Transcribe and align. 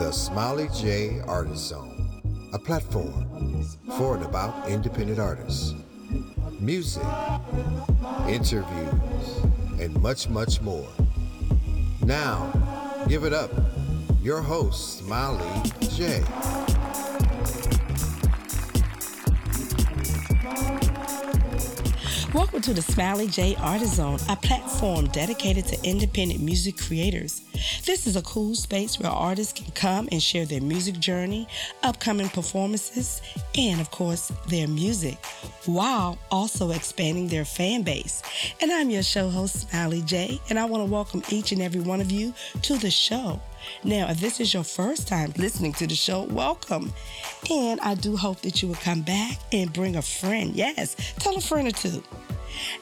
The 0.00 0.12
Smiley 0.12 0.70
J 0.74 1.20
Artist 1.28 1.68
Zone, 1.68 2.22
a 2.54 2.58
platform 2.58 3.62
for 3.98 4.16
and 4.16 4.24
about 4.24 4.66
independent 4.66 5.18
artists. 5.18 5.74
Music, 6.58 7.02
interviews, 8.26 9.44
and 9.78 9.94
much, 10.00 10.26
much 10.30 10.62
more. 10.62 10.88
Now, 12.02 12.50
give 13.08 13.24
it 13.24 13.34
up. 13.34 13.50
Your 14.22 14.40
host, 14.40 15.00
Smiley 15.00 15.70
J. 15.90 16.24
Welcome 22.32 22.60
to 22.62 22.72
the 22.72 22.82
Smiley 22.82 23.26
J 23.26 23.56
Artist 23.56 23.96
Zone, 23.96 24.20
a 24.28 24.36
platform 24.36 25.08
dedicated 25.08 25.66
to 25.66 25.82
independent 25.82 26.40
music 26.40 26.78
creators. 26.78 27.42
This 27.84 28.06
is 28.06 28.14
a 28.14 28.22
cool 28.22 28.54
space 28.54 29.00
where 29.00 29.10
artists 29.10 29.52
can 29.52 29.72
come 29.72 30.08
and 30.12 30.22
share 30.22 30.46
their 30.46 30.60
music 30.60 31.00
journey, 31.00 31.48
upcoming 31.82 32.28
performances, 32.28 33.20
and 33.58 33.80
of 33.80 33.90
course, 33.90 34.30
their 34.46 34.68
music, 34.68 35.18
while 35.66 36.18
also 36.30 36.70
expanding 36.70 37.28
their 37.28 37.44
fan 37.44 37.82
base. 37.82 38.22
And 38.60 38.72
I'm 38.72 38.90
your 38.90 39.02
show 39.02 39.28
host, 39.28 39.68
Smiley 39.68 40.02
J, 40.02 40.40
and 40.48 40.58
I 40.58 40.64
want 40.64 40.86
to 40.86 40.90
welcome 40.92 41.22
each 41.30 41.52
and 41.52 41.62
every 41.62 41.80
one 41.80 42.00
of 42.00 42.10
you 42.10 42.34
to 42.62 42.76
the 42.78 42.90
show. 42.90 43.40
Now, 43.84 44.08
if 44.08 44.20
this 44.20 44.40
is 44.40 44.54
your 44.54 44.64
first 44.64 45.06
time 45.06 45.32
listening 45.36 45.72
to 45.74 45.86
the 45.86 45.94
show, 45.94 46.22
welcome. 46.22 46.92
And 47.50 47.80
I 47.80 47.94
do 47.94 48.16
hope 48.16 48.40
that 48.40 48.62
you 48.62 48.68
will 48.68 48.76
come 48.76 49.02
back 49.02 49.38
and 49.52 49.72
bring 49.72 49.96
a 49.96 50.02
friend. 50.02 50.54
Yes, 50.54 50.96
tell 51.18 51.36
a 51.36 51.40
friend 51.40 51.68
or 51.68 51.72
two. 51.72 52.02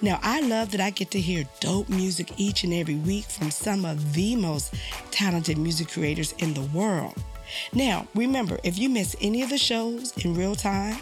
Now, 0.01 0.18
I 0.23 0.40
love 0.40 0.70
that 0.73 0.80
I 0.80 0.90
get 0.90 1.10
to 1.12 1.20
hear 1.20 1.45
dope 1.60 1.88
music 1.88 2.32
each 2.37 2.65
and 2.65 2.73
every 2.73 2.96
week 2.96 3.26
from 3.26 3.51
some 3.51 3.84
of 3.84 4.15
the 4.15 4.37
most 4.37 4.74
talented 5.10 5.59
music 5.59 5.90
creators 5.90 6.32
in 6.38 6.54
the 6.54 6.62
world. 6.62 7.15
Now, 7.73 8.06
remember, 8.15 8.59
if 8.62 8.79
you 8.79 8.88
miss 8.88 9.16
any 9.20 9.42
of 9.42 9.51
the 9.51 9.59
shows 9.59 10.16
in 10.24 10.34
real 10.34 10.54
time, 10.54 10.99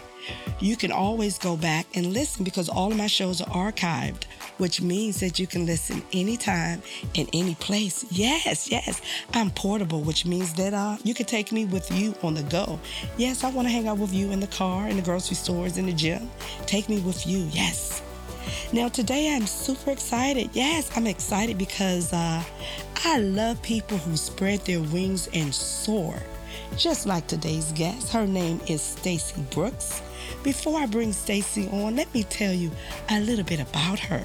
you 0.59 0.75
can 0.75 0.91
always 0.91 1.37
go 1.37 1.55
back 1.55 1.85
and 1.93 2.07
listen 2.13 2.43
because 2.43 2.69
all 2.69 2.91
of 2.91 2.97
my 2.97 3.07
shows 3.07 3.41
are 3.41 3.71
archived, 3.71 4.23
which 4.57 4.81
means 4.81 5.19
that 5.19 5.39
you 5.39 5.47
can 5.47 5.65
listen 5.65 6.01
anytime 6.13 6.81
in 7.13 7.27
any 7.33 7.55
place. 7.55 8.05
Yes, 8.09 8.71
yes. 8.71 9.01
I'm 9.33 9.51
portable, 9.51 10.01
which 10.01 10.25
means 10.25 10.53
that 10.53 10.73
uh, 10.73 10.97
you 11.03 11.13
can 11.13 11.25
take 11.25 11.51
me 11.51 11.65
with 11.65 11.91
you 11.91 12.15
on 12.23 12.33
the 12.33 12.43
go. 12.43 12.79
Yes, 13.17 13.43
I 13.43 13.51
want 13.51 13.67
to 13.67 13.71
hang 13.71 13.87
out 13.87 13.97
with 13.97 14.13
you 14.13 14.31
in 14.31 14.39
the 14.39 14.47
car, 14.47 14.87
in 14.87 14.95
the 14.95 15.03
grocery 15.03 15.35
stores, 15.35 15.77
in 15.77 15.85
the 15.85 15.93
gym. 15.93 16.29
Take 16.65 16.89
me 16.89 16.99
with 17.01 17.27
you. 17.27 17.47
Yes. 17.51 18.01
Now, 18.73 18.87
today 18.89 19.35
I'm 19.35 19.45
super 19.45 19.91
excited. 19.91 20.49
Yes, 20.53 20.89
I'm 20.95 21.07
excited 21.07 21.57
because 21.57 22.11
uh, 22.13 22.43
I 23.03 23.19
love 23.19 23.61
people 23.61 23.97
who 23.97 24.17
spread 24.17 24.59
their 24.61 24.81
wings 24.81 25.29
and 25.33 25.53
soar. 25.53 26.21
Just 26.75 27.05
like 27.05 27.25
today's 27.27 27.71
guest, 27.71 28.11
her 28.11 28.27
name 28.27 28.61
is 28.67 28.81
Stacy 28.81 29.41
Brooks. 29.51 30.01
Before 30.43 30.79
I 30.79 30.85
bring 30.85 31.13
Stacy 31.13 31.67
on, 31.69 31.95
let 31.95 32.13
me 32.13 32.23
tell 32.23 32.53
you 32.53 32.71
a 33.09 33.19
little 33.19 33.45
bit 33.45 33.59
about 33.59 33.99
her. 33.99 34.23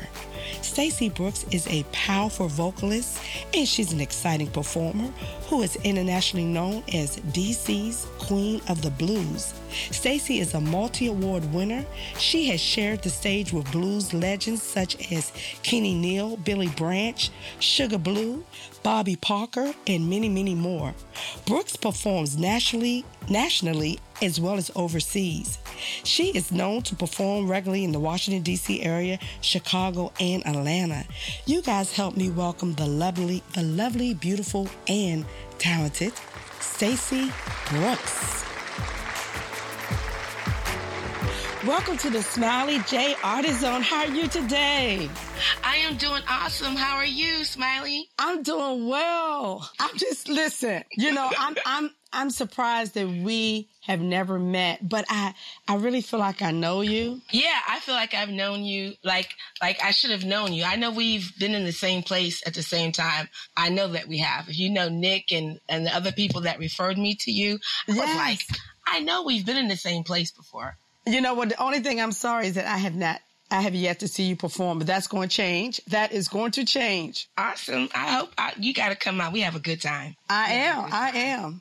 Stacy 0.60 1.08
Brooks 1.08 1.44
is 1.50 1.66
a 1.68 1.84
powerful 1.92 2.48
vocalist 2.48 3.20
and 3.54 3.66
she's 3.66 3.92
an 3.92 4.00
exciting 4.00 4.48
performer 4.48 5.08
who 5.48 5.62
is 5.62 5.76
internationally 5.76 6.46
known 6.46 6.82
as 6.92 7.16
DC's 7.32 8.06
Queen 8.18 8.60
of 8.68 8.82
the 8.82 8.90
Blues. 8.90 9.54
Stacy 9.90 10.38
is 10.40 10.54
a 10.54 10.60
multi-award 10.60 11.52
winner. 11.52 11.84
She 12.18 12.46
has 12.48 12.60
shared 12.60 13.02
the 13.02 13.10
stage 13.10 13.52
with 13.52 13.70
blues 13.72 14.12
legends 14.12 14.62
such 14.62 15.12
as 15.12 15.32
Kenny 15.62 15.94
Neal, 15.94 16.36
Billy 16.36 16.68
Branch, 16.68 17.30
Sugar 17.58 17.98
Blue, 17.98 18.44
Bobby 18.82 19.16
Parker, 19.16 19.72
and 19.86 20.08
many, 20.10 20.28
many 20.28 20.54
more. 20.54 20.94
Brooks 21.46 21.76
performs 21.76 22.36
nationally, 22.36 23.04
nationally 23.28 23.98
as 24.20 24.40
well 24.40 24.54
as 24.54 24.70
overseas. 24.76 25.58
She 26.04 26.30
is 26.30 26.52
known 26.52 26.82
to 26.82 26.96
perform 26.96 27.50
regularly 27.50 27.84
in 27.84 27.92
the 27.92 28.00
Washington, 28.00 28.42
D.C. 28.42 28.82
area, 28.82 29.18
Chicago, 29.40 30.12
and 30.20 30.46
Atlanta. 30.46 31.04
You 31.46 31.62
guys 31.62 31.92
help 31.92 32.16
me 32.16 32.30
welcome 32.30 32.74
the 32.74 32.86
lovely, 32.86 33.42
the 33.54 33.62
lovely, 33.62 34.14
beautiful, 34.14 34.68
and 34.86 35.24
talented 35.58 36.12
Stacy 36.60 37.30
Brooks. 37.68 38.51
Welcome 41.66 41.96
to 41.98 42.10
the 42.10 42.22
Smiley 42.22 42.80
J 42.88 43.14
Artist 43.22 43.60
Zone. 43.60 43.82
How 43.82 43.98
are 44.00 44.06
you 44.08 44.26
today? 44.26 45.08
I 45.62 45.76
am 45.76 45.96
doing 45.96 46.22
awesome. 46.28 46.74
How 46.74 46.96
are 46.96 47.04
you, 47.06 47.44
Smiley? 47.44 48.08
I'm 48.18 48.42
doing 48.42 48.88
well. 48.88 49.70
I'm 49.78 49.96
just 49.96 50.28
listen. 50.28 50.82
You 50.96 51.12
know, 51.12 51.30
I'm 51.38 51.54
I'm 51.66 51.90
I'm 52.12 52.30
surprised 52.30 52.94
that 52.94 53.06
we 53.08 53.68
have 53.82 54.00
never 54.00 54.40
met, 54.40 54.88
but 54.88 55.04
I 55.08 55.34
I 55.68 55.76
really 55.76 56.00
feel 56.00 56.18
like 56.18 56.42
I 56.42 56.50
know 56.50 56.80
you. 56.80 57.20
Yeah, 57.30 57.58
I 57.68 57.78
feel 57.78 57.94
like 57.94 58.12
I've 58.12 58.30
known 58.30 58.64
you 58.64 58.94
like 59.04 59.30
like 59.60 59.80
I 59.84 59.92
should 59.92 60.10
have 60.10 60.24
known 60.24 60.52
you. 60.52 60.64
I 60.64 60.74
know 60.74 60.90
we've 60.90 61.30
been 61.38 61.54
in 61.54 61.64
the 61.64 61.70
same 61.72 62.02
place 62.02 62.42
at 62.44 62.54
the 62.54 62.62
same 62.64 62.90
time. 62.90 63.28
I 63.56 63.68
know 63.68 63.86
that 63.88 64.08
we 64.08 64.18
have. 64.18 64.48
If 64.48 64.58
you 64.58 64.68
know 64.70 64.88
Nick 64.88 65.30
and 65.30 65.60
and 65.68 65.86
the 65.86 65.94
other 65.94 66.10
people 66.10 66.40
that 66.40 66.58
referred 66.58 66.98
me 66.98 67.14
to 67.20 67.30
you, 67.30 67.60
I 67.88 67.92
Yes. 67.92 67.98
was 68.08 68.16
like, 68.16 68.40
I 68.84 68.98
know 68.98 69.22
we've 69.22 69.46
been 69.46 69.56
in 69.56 69.68
the 69.68 69.76
same 69.76 70.02
place 70.02 70.32
before. 70.32 70.76
You 71.06 71.20
know 71.20 71.34
what? 71.34 71.50
The 71.50 71.62
only 71.62 71.80
thing 71.80 72.00
I'm 72.00 72.12
sorry 72.12 72.46
is 72.46 72.54
that 72.54 72.66
I 72.66 72.78
have 72.78 72.94
not. 72.94 73.20
I 73.50 73.60
have 73.60 73.74
yet 73.74 73.98
to 74.00 74.08
see 74.08 74.22
you 74.24 74.36
perform, 74.36 74.78
but 74.78 74.86
that's 74.86 75.08
going 75.08 75.28
to 75.28 75.34
change. 75.34 75.82
That 75.88 76.12
is 76.12 76.28
going 76.28 76.52
to 76.52 76.64
change. 76.64 77.28
Awesome. 77.36 77.90
I 77.94 78.12
hope 78.12 78.32
I, 78.38 78.54
you 78.58 78.72
got 78.72 78.88
to 78.88 78.94
come 78.94 79.20
out. 79.20 79.34
We 79.34 79.42
have 79.42 79.56
a 79.56 79.60
good 79.60 79.82
time. 79.82 80.16
I 80.30 80.52
am. 80.52 80.88
I 80.90 81.10
am. 81.10 81.60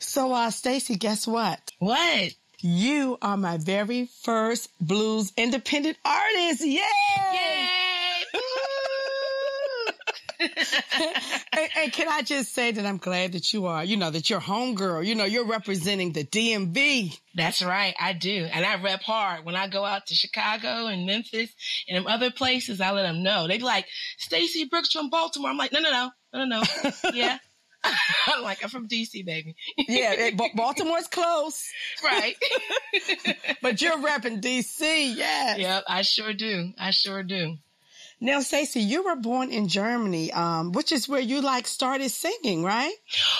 So, 0.00 0.32
uh, 0.32 0.50
Stacy, 0.50 0.96
guess 0.96 1.28
what? 1.28 1.60
What? 1.78 2.32
You 2.60 3.18
are 3.22 3.36
my 3.36 3.56
very 3.58 4.06
first 4.22 4.68
blues 4.80 5.32
independent 5.36 5.96
artist. 6.04 6.62
Yay! 6.66 6.80
Yay! 7.32 7.87
and, 10.40 11.68
and 11.76 11.92
can 11.92 12.08
I 12.08 12.22
just 12.22 12.54
say 12.54 12.70
that 12.70 12.86
I'm 12.86 12.98
glad 12.98 13.32
that 13.32 13.52
you 13.52 13.66
are, 13.66 13.84
you 13.84 13.96
know, 13.96 14.10
that 14.10 14.30
you're 14.30 14.40
homegirl. 14.40 15.04
You 15.04 15.14
know, 15.14 15.24
you're 15.24 15.46
representing 15.46 16.12
the 16.12 16.24
DMV. 16.24 17.18
That's 17.34 17.62
right. 17.62 17.94
I 17.98 18.12
do. 18.12 18.46
And 18.52 18.64
I 18.64 18.80
rep 18.80 19.02
hard. 19.02 19.44
When 19.44 19.56
I 19.56 19.68
go 19.68 19.84
out 19.84 20.06
to 20.06 20.14
Chicago 20.14 20.86
and 20.86 21.06
Memphis 21.06 21.50
and 21.88 22.06
other 22.06 22.30
places, 22.30 22.80
I 22.80 22.92
let 22.92 23.02
them 23.02 23.22
know. 23.22 23.48
They 23.48 23.58
be 23.58 23.64
like, 23.64 23.86
Stacy 24.18 24.66
Brooks 24.66 24.92
from 24.92 25.10
Baltimore. 25.10 25.50
I'm 25.50 25.56
like, 25.56 25.72
no, 25.72 25.80
no, 25.80 25.90
no, 25.90 26.10
no, 26.32 26.44
no, 26.44 26.62
no. 26.62 26.90
yeah. 27.14 27.38
I'm 28.26 28.42
like, 28.42 28.62
I'm 28.62 28.70
from 28.70 28.88
DC, 28.88 29.24
baby. 29.24 29.54
Yeah, 29.76 30.12
it, 30.12 30.36
Ba- 30.36 30.50
Baltimore's 30.54 31.06
close, 31.06 31.64
right. 32.02 32.34
but 33.62 33.80
you're 33.80 33.96
repping 33.98 34.40
DC. 34.42 35.16
Yeah. 35.16 35.56
yep, 35.56 35.84
I 35.86 36.02
sure 36.02 36.32
do. 36.32 36.72
I 36.78 36.90
sure 36.90 37.22
do. 37.22 37.56
Now, 38.20 38.40
Stacey, 38.40 38.80
you 38.80 39.04
were 39.04 39.14
born 39.14 39.50
in 39.50 39.68
Germany, 39.68 40.32
um, 40.32 40.72
which 40.72 40.90
is 40.90 41.08
where 41.08 41.20
you 41.20 41.40
like 41.40 41.66
started 41.68 42.10
singing, 42.10 42.64
right? 42.64 42.94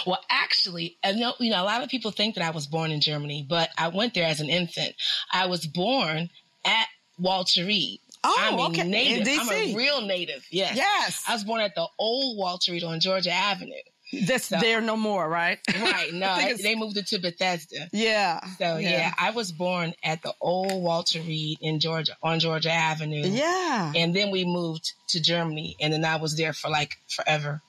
Well, 0.06 0.20
actually, 0.30 0.98
I 1.02 1.12
know, 1.12 1.34
you 1.40 1.50
know, 1.50 1.62
a 1.62 1.64
lot 1.64 1.82
of 1.82 1.88
people 1.88 2.12
think 2.12 2.36
that 2.36 2.44
I 2.44 2.50
was 2.50 2.66
born 2.66 2.92
in 2.92 3.00
Germany, 3.00 3.44
but 3.48 3.70
I 3.76 3.88
went 3.88 4.14
there 4.14 4.26
as 4.26 4.40
an 4.40 4.48
infant. 4.48 4.94
I 5.32 5.46
was 5.46 5.66
born 5.66 6.30
at 6.64 6.86
Walter 7.18 7.64
Reed. 7.64 8.00
Oh, 8.22 8.36
I'm 8.38 8.58
a 8.58 8.66
okay. 8.68 8.82
In 8.82 8.90
native. 8.90 9.38
I'm 9.40 9.48
a 9.48 9.74
real 9.76 10.00
native. 10.02 10.44
Yes. 10.50 10.76
Yes. 10.76 11.24
I 11.28 11.34
was 11.34 11.44
born 11.44 11.60
at 11.60 11.74
the 11.74 11.86
old 11.98 12.38
Walter 12.38 12.72
Reed 12.72 12.84
on 12.84 13.00
Georgia 13.00 13.32
Avenue. 13.32 13.72
That's 14.12 14.46
So- 14.46 14.58
there 14.58 14.80
no 14.80 14.96
more, 14.96 15.28
right? 15.28 15.58
Right. 15.80 16.12
No, 16.12 16.36
they 16.62 16.74
moved 16.74 16.96
it 16.96 17.06
to 17.08 17.18
Bethesda. 17.18 17.88
Yeah. 17.92 18.40
So 18.58 18.76
yeah. 18.78 19.12
I 19.18 19.30
was 19.30 19.52
born 19.52 19.94
at 20.02 20.22
the 20.22 20.32
old 20.40 20.82
Walter 20.82 21.20
Reed 21.20 21.58
in 21.60 21.78
Georgia 21.80 22.16
on 22.22 22.40
Georgia 22.40 22.70
Avenue. 22.72 23.22
Yeah. 23.26 23.92
And 23.94 24.14
then 24.16 24.30
we 24.30 24.44
moved 24.44 24.92
to 25.08 25.20
Germany 25.20 25.76
and 25.80 25.92
then 25.92 26.04
I 26.04 26.16
was 26.16 26.36
there 26.36 26.52
for 26.52 26.68
like 26.70 26.96
forever. 27.08 27.60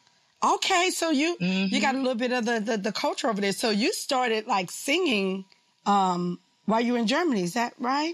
Okay, 0.42 0.90
so 0.92 1.10
you 1.12 1.36
Mhm. 1.42 1.70
you 1.72 1.82
got 1.82 1.96
a 1.96 1.98
little 1.98 2.16
bit 2.16 2.32
of 2.32 2.46
the, 2.46 2.60
the 2.62 2.78
the 2.78 2.92
culture 2.94 3.28
over 3.30 3.42
there. 3.42 3.52
So 3.52 3.70
you 3.72 3.92
started 3.92 4.48
like 4.48 4.72
singing 4.72 5.44
um 5.86 6.40
while 6.70 6.82
you 6.82 6.94
were 6.94 7.00
in 7.00 7.08
Germany, 7.08 7.44
is 7.44 7.56
that 7.56 7.74
right? 7.80 8.14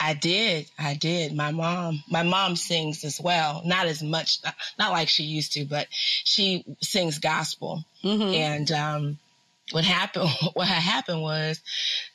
I 0.00 0.14
did. 0.14 0.66
I 0.78 0.94
did. 0.94 1.34
My 1.34 1.50
mom, 1.50 2.04
my 2.08 2.22
mom 2.22 2.54
sings 2.54 3.04
as 3.04 3.20
well. 3.20 3.62
Not 3.64 3.86
as 3.86 4.02
much, 4.02 4.38
not, 4.44 4.54
not 4.78 4.92
like 4.92 5.08
she 5.08 5.24
used 5.24 5.54
to, 5.54 5.64
but 5.64 5.88
she 5.90 6.64
sings 6.80 7.18
gospel. 7.18 7.84
Mm-hmm. 8.04 8.34
And, 8.34 8.72
um, 8.72 9.18
what 9.72 9.84
happened, 9.84 10.30
what 10.54 10.68
had 10.68 10.80
happened 10.80 11.22
was 11.22 11.60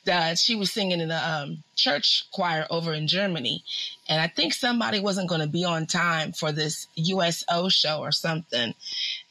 that 0.04 0.38
she 0.38 0.54
was 0.54 0.72
singing 0.72 1.00
in 1.00 1.08
the 1.08 1.30
um, 1.30 1.62
church 1.76 2.24
choir 2.32 2.66
over 2.70 2.94
in 2.94 3.06
Germany. 3.06 3.62
And 4.08 4.20
I 4.20 4.28
think 4.28 4.54
somebody 4.54 5.00
wasn't 5.00 5.28
going 5.28 5.42
to 5.42 5.46
be 5.46 5.64
on 5.64 5.86
time 5.86 6.32
for 6.32 6.52
this 6.52 6.86
USO 6.94 7.68
show 7.68 8.00
or 8.00 8.12
something. 8.12 8.74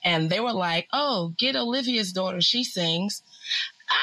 And 0.03 0.29
they 0.29 0.39
were 0.39 0.53
like, 0.53 0.87
oh, 0.93 1.33
get 1.37 1.55
Olivia's 1.55 2.13
daughter. 2.13 2.41
She 2.41 2.63
sings. 2.63 3.23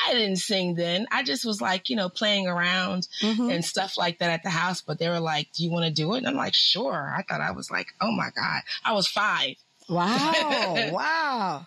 I 0.08 0.12
didn't 0.14 0.37
sing 0.37 0.75
then. 0.75 1.06
I 1.11 1.23
just 1.23 1.44
was 1.44 1.61
like, 1.61 1.88
you 1.88 1.96
know, 1.96 2.08
playing 2.08 2.46
around 2.46 3.08
Mhm. 3.23 3.52
and 3.52 3.64
stuff 3.64 3.96
like 3.96 4.19
that 4.19 4.31
at 4.31 4.43
the 4.43 4.50
house. 4.50 4.81
But 4.82 4.99
they 4.99 5.08
were 5.08 5.20
like, 5.20 5.52
do 5.52 5.64
you 5.64 5.70
want 5.70 5.85
to 5.87 5.90
do 5.93 6.14
it? 6.14 6.19
And 6.19 6.26
I'm 6.29 6.37
like, 6.37 6.55
sure. 6.55 7.12
I 7.17 7.23
thought 7.23 7.40
I 7.40 7.52
was 7.52 7.70
like, 7.70 7.88
oh 8.00 8.11
my 8.12 8.29
God. 8.35 8.62
I 8.85 8.93
was 8.93 9.06
five. 9.08 9.56
Wow, 9.88 10.75
wow. 10.93 11.67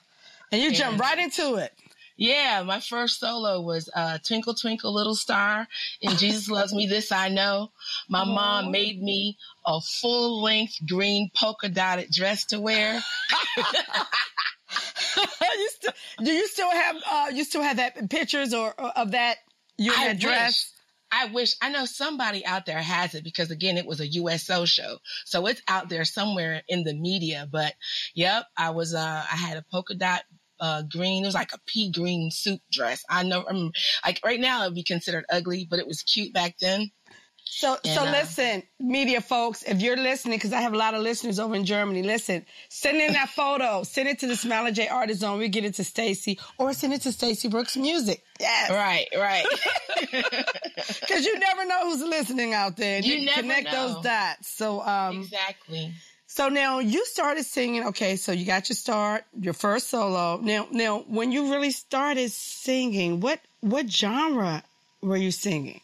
And 0.52 0.62
you 0.62 0.72
jumped 0.74 1.00
right 1.00 1.18
into 1.18 1.56
it. 1.56 1.74
Yeah, 2.18 2.62
my 2.64 2.80
first 2.80 3.20
solo 3.20 3.62
was 3.62 3.90
uh, 3.96 4.20
Twinkle 4.20 4.54
Twinkle 4.54 4.94
Little 4.94 5.16
Star 5.16 5.68
and 6.04 6.20
Jesus 6.20 6.50
Loves 6.50 6.72
Me 6.72 6.86
This 6.86 7.12
I 7.12 7.30
Know. 7.30 7.72
My 8.10 8.22
Aww. 8.24 8.28
mom 8.36 8.72
made 8.72 9.02
me 9.02 9.38
a 9.66 9.82
full 9.82 10.40
length 10.44 10.76
green 10.88 11.32
polka 11.34 11.68
dotted 11.70 12.12
dress 12.12 12.46
to 12.48 12.60
wear. 12.60 13.02
you 15.42 15.70
still, 15.74 15.94
do 16.24 16.32
you 16.32 16.48
still 16.48 16.72
have 16.72 16.96
uh, 17.10 17.32
you 17.34 17.44
still 17.44 17.62
have 17.62 17.78
that 17.78 18.10
pictures 18.10 18.54
or, 18.54 18.74
or 18.78 18.90
of 18.90 19.12
that 19.12 19.38
your 19.78 19.96
that 19.96 20.20
dress? 20.20 20.74
I 21.14 21.26
wish 21.26 21.56
I 21.62 21.70
know 21.70 21.86
somebody 21.86 22.46
out 22.46 22.66
there 22.66 22.82
has 22.82 23.16
it 23.16 23.24
because 23.26 23.52
again, 23.52 23.78
it 23.78 23.86
was 23.86 24.00
a 24.00 24.08
USO 24.08 24.66
show, 24.66 24.98
so 25.26 25.46
it's 25.48 25.62
out 25.68 25.90
there 25.90 26.06
somewhere 26.06 26.64
in 26.68 26.84
the 26.84 26.94
media. 26.94 27.48
But 27.52 27.74
yep, 28.16 28.46
I 28.58 28.70
was 28.70 28.94
uh, 28.94 29.26
I 29.32 29.36
had 29.36 29.58
a 29.58 29.66
polka 29.72 29.96
dot 29.96 30.24
uh, 30.62 30.84
green. 30.84 31.24
It 31.24 31.28
was 31.28 31.36
like 31.36 31.54
a 31.54 31.60
pea 31.66 31.92
green 31.92 32.32
suit 32.32 32.62
dress. 32.72 33.04
I 33.10 33.24
know, 33.24 33.44
I'm, 33.50 33.72
like 34.06 34.22
right 34.24 34.40
now 34.40 34.62
it 34.62 34.68
would 34.68 34.76
be 34.76 34.84
considered 34.84 35.26
ugly, 35.30 35.68
but 35.70 35.80
it 35.80 35.88
was 35.88 36.04
cute 36.04 36.34
back 36.34 36.56
then. 36.62 36.92
So, 37.46 37.78
and, 37.84 37.94
so 37.94 38.06
uh, 38.06 38.12
listen, 38.12 38.64
media 38.80 39.22
folks, 39.22 39.64
if 39.64 39.82
you're 39.82 39.98
listening, 39.98 40.38
because 40.38 40.54
I 40.54 40.62
have 40.62 40.74
a 40.74 40.78
lot 40.78 40.94
of 40.94 41.02
listeners 41.02 41.38
over 41.40 41.54
in 41.54 41.66
Germany, 41.66 42.02
listen, 42.02 42.46
send 42.70 42.98
in 42.98 43.14
that 43.14 43.30
photo, 43.30 43.84
send 43.84 44.08
it 44.10 44.20
to 44.20 44.28
the 44.28 44.36
Smiley 44.36 44.72
J 44.72 44.88
Artist 44.88 45.20
Zone. 45.20 45.38
We 45.38 45.50
get 45.50 45.66
it 45.66 45.76
to 45.76 45.84
Stacy, 45.84 46.40
or 46.58 46.74
send 46.74 46.94
it 46.94 47.02
to 47.02 47.12
Stacy 47.12 47.50
Brooks 47.50 47.76
Music. 47.78 48.24
Yes, 48.40 48.72
right, 48.72 49.08
right. 49.16 49.46
Because 51.02 51.26
you 51.26 51.38
never 51.40 51.66
know 51.66 51.82
who's 51.84 52.02
listening 52.02 52.54
out 52.54 52.78
there. 52.78 53.00
You, 53.02 53.16
you 53.16 53.26
never 53.26 53.42
connect 53.42 53.72
know. 53.72 53.94
those 53.94 54.04
dots. 54.04 54.48
So, 54.48 54.82
um, 54.82 55.22
exactly. 55.22 55.94
So 56.26 56.48
now 56.48 56.80
you 56.80 57.06
started 57.06 57.46
singing. 57.46 57.88
Okay, 57.88 58.16
so 58.16 58.32
you 58.32 58.46
got 58.46 58.70
your 58.70 58.78
start, 58.78 59.26
your 59.40 59.54
first 59.54 59.90
solo. 59.90 60.40
Now, 60.42 60.68
now, 60.72 61.00
when 61.08 61.32
you 61.32 61.52
really 61.52 61.72
started 61.72 62.32
singing, 62.32 63.20
what 63.20 63.42
what 63.60 63.90
genre 63.90 64.64
were 65.02 65.18
you 65.18 65.32
singing? 65.32 65.82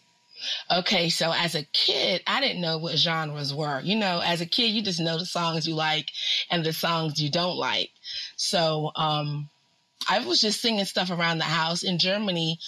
Okay, 0.71 1.09
so 1.09 1.31
as 1.31 1.55
a 1.55 1.63
kid, 1.63 2.21
I 2.27 2.41
didn't 2.41 2.61
know 2.61 2.77
what 2.77 2.95
genres 2.97 3.53
were. 3.53 3.81
You 3.81 3.95
know, 3.95 4.21
as 4.23 4.41
a 4.41 4.45
kid, 4.45 4.71
you 4.71 4.81
just 4.81 4.99
know 4.99 5.17
the 5.17 5.25
songs 5.25 5.67
you 5.67 5.75
like 5.75 6.09
and 6.49 6.63
the 6.63 6.73
songs 6.73 7.21
you 7.21 7.29
don't 7.29 7.57
like. 7.57 7.91
So, 8.35 8.91
um, 8.95 9.49
I 10.09 10.19
was 10.19 10.39
just 10.39 10.61
singing 10.61 10.85
stuff 10.85 11.09
around 11.11 11.39
the 11.39 11.43
house. 11.43 11.83
In 11.83 11.97
Germany, 11.97 12.59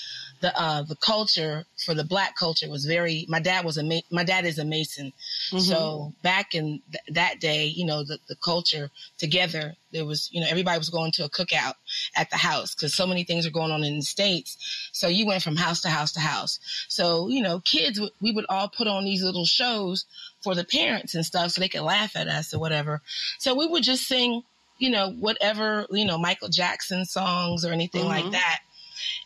the 0.42 0.58
uh, 0.60 0.84
the 0.84 0.96
culture 0.96 1.66
for 1.86 1.94
the 1.94 2.04
black 2.04 2.36
culture 2.36 2.70
was 2.70 2.86
very. 2.86 3.26
My 3.30 3.40
dad 3.40 3.66
was 3.66 3.78
a 3.78 3.84
ma- 3.84 4.08
my 4.12 4.24
dad 4.24 4.46
is 4.46 4.58
a 4.58 4.66
mason, 4.66 5.14
mm-hmm. 5.52 5.60
so 5.60 6.14
back 6.22 6.56
in 6.56 6.82
th- 6.92 7.04
that 7.16 7.40
day, 7.40 7.66
you 7.66 7.86
know, 7.86 8.04
the 8.04 8.18
the 8.28 8.36
culture 8.36 8.90
together. 9.18 9.76
There 9.92 10.06
was, 10.06 10.30
you 10.32 10.42
know, 10.42 10.48
everybody 10.50 10.78
was 10.78 10.90
going 10.90 11.12
to 11.14 11.26
a 11.26 11.30
cookout 11.30 11.74
at 12.16 12.30
the 12.30 12.38
house 12.38 12.76
because 12.76 12.94
so 12.94 13.08
many 13.08 13.24
things 13.24 13.46
are 13.46 13.52
going 13.52 13.72
on 13.72 13.84
in 13.84 13.98
the 13.98 14.02
states. 14.02 14.58
So 14.92 15.08
you 15.08 15.26
went 15.26 15.44
from 15.44 15.56
house 15.56 15.82
to 15.82 15.90
house 15.90 16.12
to 16.14 16.20
house. 16.20 16.60
So 16.88 17.30
you 17.30 17.42
know, 17.42 17.60
kids, 17.60 18.00
we 18.22 18.32
would 18.32 18.46
all 18.50 18.70
put 18.70 18.88
on 18.88 19.06
these 19.06 19.24
little 19.24 19.46
shows 19.46 20.06
for 20.42 20.56
the 20.56 20.64
parents 20.64 21.16
and 21.16 21.26
stuff 21.26 21.52
so 21.52 21.62
they 21.62 21.70
could 21.70 21.82
laugh 21.82 22.16
at 22.16 22.28
us 22.28 22.54
or 22.54 22.60
whatever. 22.60 23.02
So 23.40 23.56
we 23.56 23.68
would 23.68 23.84
just 23.84 24.08
sing 24.08 24.44
you 24.80 24.90
know, 24.90 25.12
whatever, 25.12 25.86
you 25.92 26.06
know, 26.06 26.18
Michael 26.18 26.48
Jackson 26.48 27.06
songs 27.06 27.66
or 27.66 27.72
anything 27.72 28.06
mm-hmm. 28.06 28.24
like 28.24 28.32
that. 28.32 28.62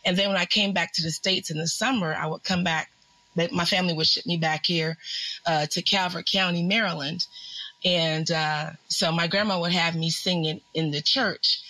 And 0.04 0.16
then 0.16 0.28
when 0.28 0.36
I 0.36 0.44
came 0.44 0.72
back 0.72 0.92
to 0.94 1.02
the 1.02 1.10
States 1.10 1.50
in 1.50 1.58
the 1.58 1.66
summer, 1.66 2.14
I 2.14 2.26
would 2.26 2.44
come 2.44 2.64
back, 2.64 2.90
my 3.50 3.64
family 3.64 3.94
would 3.94 4.06
ship 4.06 4.26
me 4.26 4.36
back 4.36 4.66
here 4.66 4.96
uh, 5.46 5.66
to 5.66 5.82
Calvert 5.82 6.26
County, 6.26 6.62
Maryland. 6.62 7.26
And 7.84 8.30
uh, 8.30 8.70
so 8.88 9.10
my 9.12 9.26
grandma 9.26 9.60
would 9.60 9.72
have 9.72 9.96
me 9.96 10.10
singing 10.10 10.60
in 10.74 10.90
the 10.90 11.00
church 11.00 11.60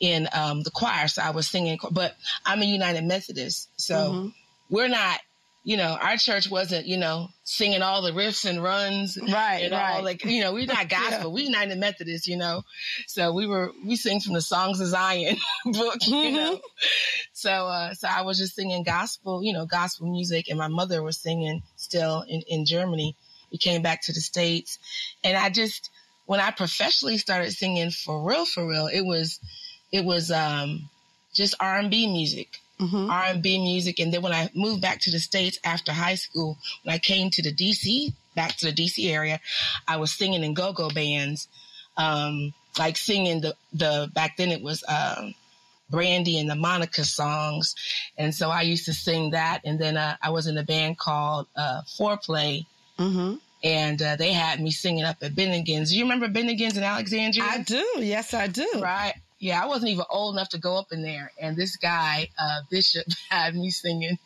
in 0.00 0.28
um, 0.32 0.62
the 0.62 0.70
choir. 0.70 1.08
So 1.08 1.22
I 1.22 1.30
was 1.30 1.48
singing, 1.48 1.78
but 1.90 2.16
I'm 2.44 2.62
a 2.62 2.66
United 2.66 3.04
Methodist. 3.04 3.68
So 3.76 3.94
mm-hmm. 3.94 4.28
we're 4.70 4.88
not 4.88 5.20
you 5.62 5.76
know, 5.76 5.96
our 6.00 6.16
church 6.16 6.50
wasn't, 6.50 6.86
you 6.86 6.96
know, 6.96 7.28
singing 7.44 7.82
all 7.82 8.00
the 8.00 8.12
riffs 8.12 8.48
and 8.48 8.62
runs. 8.62 9.18
Right, 9.20 9.64
and 9.64 9.72
right. 9.72 9.96
All, 9.96 10.02
like, 10.02 10.24
you 10.24 10.40
know, 10.40 10.54
we're 10.54 10.66
not 10.66 10.88
gospel. 10.88 11.28
yeah. 11.28 11.34
We 11.34 11.42
United 11.42 11.78
Methodist, 11.78 12.26
you 12.26 12.38
know. 12.38 12.62
So 13.06 13.32
we 13.32 13.46
were, 13.46 13.72
we 13.84 13.96
sing 13.96 14.20
from 14.20 14.32
the 14.34 14.40
Songs 14.40 14.80
of 14.80 14.86
Zion 14.86 15.36
book, 15.66 15.96
you 16.06 16.14
mm-hmm. 16.14 16.34
know. 16.34 16.60
So, 17.34 17.50
uh, 17.50 17.92
so 17.94 18.08
I 18.08 18.22
was 18.22 18.38
just 18.38 18.54
singing 18.54 18.84
gospel, 18.84 19.44
you 19.44 19.52
know, 19.52 19.66
gospel 19.66 20.10
music. 20.10 20.48
And 20.48 20.58
my 20.58 20.68
mother 20.68 21.02
was 21.02 21.18
singing 21.18 21.62
still 21.76 22.24
in, 22.26 22.40
in 22.48 22.64
Germany. 22.64 23.14
We 23.52 23.58
came 23.58 23.82
back 23.82 24.02
to 24.02 24.12
the 24.12 24.20
States. 24.20 24.78
And 25.22 25.36
I 25.36 25.50
just, 25.50 25.90
when 26.24 26.40
I 26.40 26.52
professionally 26.52 27.18
started 27.18 27.52
singing 27.52 27.90
for 27.90 28.26
real, 28.26 28.46
for 28.46 28.66
real, 28.66 28.86
it 28.86 29.02
was, 29.02 29.40
it 29.92 30.04
was, 30.04 30.30
um, 30.30 30.88
just 31.32 31.54
R&B 31.60 32.08
music 32.08 32.60
mm-hmm. 32.80 33.10
R&B 33.10 33.58
music. 33.58 33.98
And 34.00 34.12
then 34.12 34.22
when 34.22 34.32
I 34.32 34.50
moved 34.54 34.80
back 34.80 35.00
to 35.00 35.10
the 35.10 35.18
States 35.18 35.58
after 35.64 35.92
high 35.92 36.14
school, 36.14 36.58
when 36.82 36.94
I 36.94 36.98
came 36.98 37.30
to 37.30 37.42
the 37.42 37.52
DC, 37.52 38.12
back 38.34 38.56
to 38.58 38.66
the 38.66 38.72
DC 38.72 39.10
area, 39.10 39.40
I 39.86 39.96
was 39.98 40.12
singing 40.12 40.42
in 40.42 40.54
go-go 40.54 40.90
bands, 40.90 41.48
um, 41.96 42.54
like 42.78 42.96
singing 42.96 43.40
the, 43.40 43.54
the, 43.72 44.10
back 44.14 44.36
then 44.36 44.50
it 44.50 44.62
was, 44.62 44.82
um, 44.88 45.34
Brandy 45.90 46.38
and 46.38 46.48
the 46.48 46.54
Monica 46.54 47.04
songs. 47.04 47.74
And 48.16 48.32
so 48.34 48.48
I 48.48 48.62
used 48.62 48.84
to 48.84 48.92
sing 48.92 49.30
that. 49.30 49.62
And 49.64 49.78
then, 49.78 49.96
uh, 49.96 50.16
I 50.22 50.30
was 50.30 50.46
in 50.46 50.56
a 50.56 50.62
band 50.62 50.98
called, 50.98 51.46
uh, 51.56 51.82
Foreplay. 51.98 52.66
Mm-hmm 52.98 53.36
and 53.62 54.00
uh, 54.00 54.16
they 54.16 54.32
had 54.32 54.58
me 54.58 54.70
singing 54.70 55.04
up 55.04 55.18
at 55.20 55.32
Bennigan's. 55.32 55.90
Do 55.90 55.98
you 55.98 56.04
remember 56.04 56.28
Bennigan's 56.28 56.78
in 56.78 56.82
Alexandria? 56.82 57.44
I 57.44 57.58
do. 57.58 57.86
Yes, 57.98 58.32
I 58.32 58.46
do. 58.46 58.66
Right 58.80 59.12
yeah, 59.40 59.62
I 59.62 59.66
wasn't 59.66 59.90
even 59.90 60.04
old 60.10 60.34
enough 60.34 60.50
to 60.50 60.58
go 60.58 60.76
up 60.76 60.92
in 60.92 61.02
there. 61.02 61.32
And 61.40 61.56
this 61.56 61.76
guy, 61.76 62.28
uh, 62.38 62.60
Bishop, 62.70 63.06
had 63.30 63.54
me 63.54 63.70
singing 63.70 64.18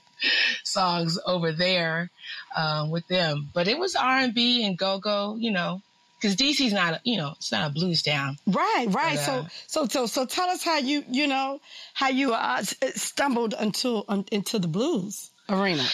songs 0.64 1.19
over 1.25 1.52
there 1.52 2.11
um, 2.56 2.90
with 2.90 3.06
them. 3.08 3.49
But 3.55 3.69
it 3.69 3.78
was 3.78 3.96
R 3.96 4.19
and 4.19 4.34
B 4.34 4.66
and 4.66 4.76
go 4.76 4.99
go, 4.99 5.37
you 5.38 5.52
know, 5.52 5.81
because 6.16 6.37
DC's 6.37 6.72
not, 6.72 6.94
a, 6.94 7.00
you 7.05 7.16
know, 7.16 7.34
it's 7.37 7.52
not 7.52 7.70
a 7.70 7.72
blues 7.72 8.02
town. 8.02 8.38
Right, 8.46 8.87
right. 8.88 9.16
But, 9.16 9.28
uh, 9.28 9.49
so, 9.66 9.87
so, 9.87 9.87
so, 9.87 10.06
so, 10.06 10.26
tell 10.26 10.49
us 10.49 10.64
how 10.64 10.78
you, 10.78 11.05
you 11.08 11.26
know, 11.26 11.60
how 11.93 12.08
you 12.08 12.32
uh, 12.32 12.62
stumbled 12.62 13.55
into 13.58 14.05
um, 14.08 14.25
into 14.32 14.58
the 14.58 14.69
blues 14.69 15.31
arena. 15.49 15.87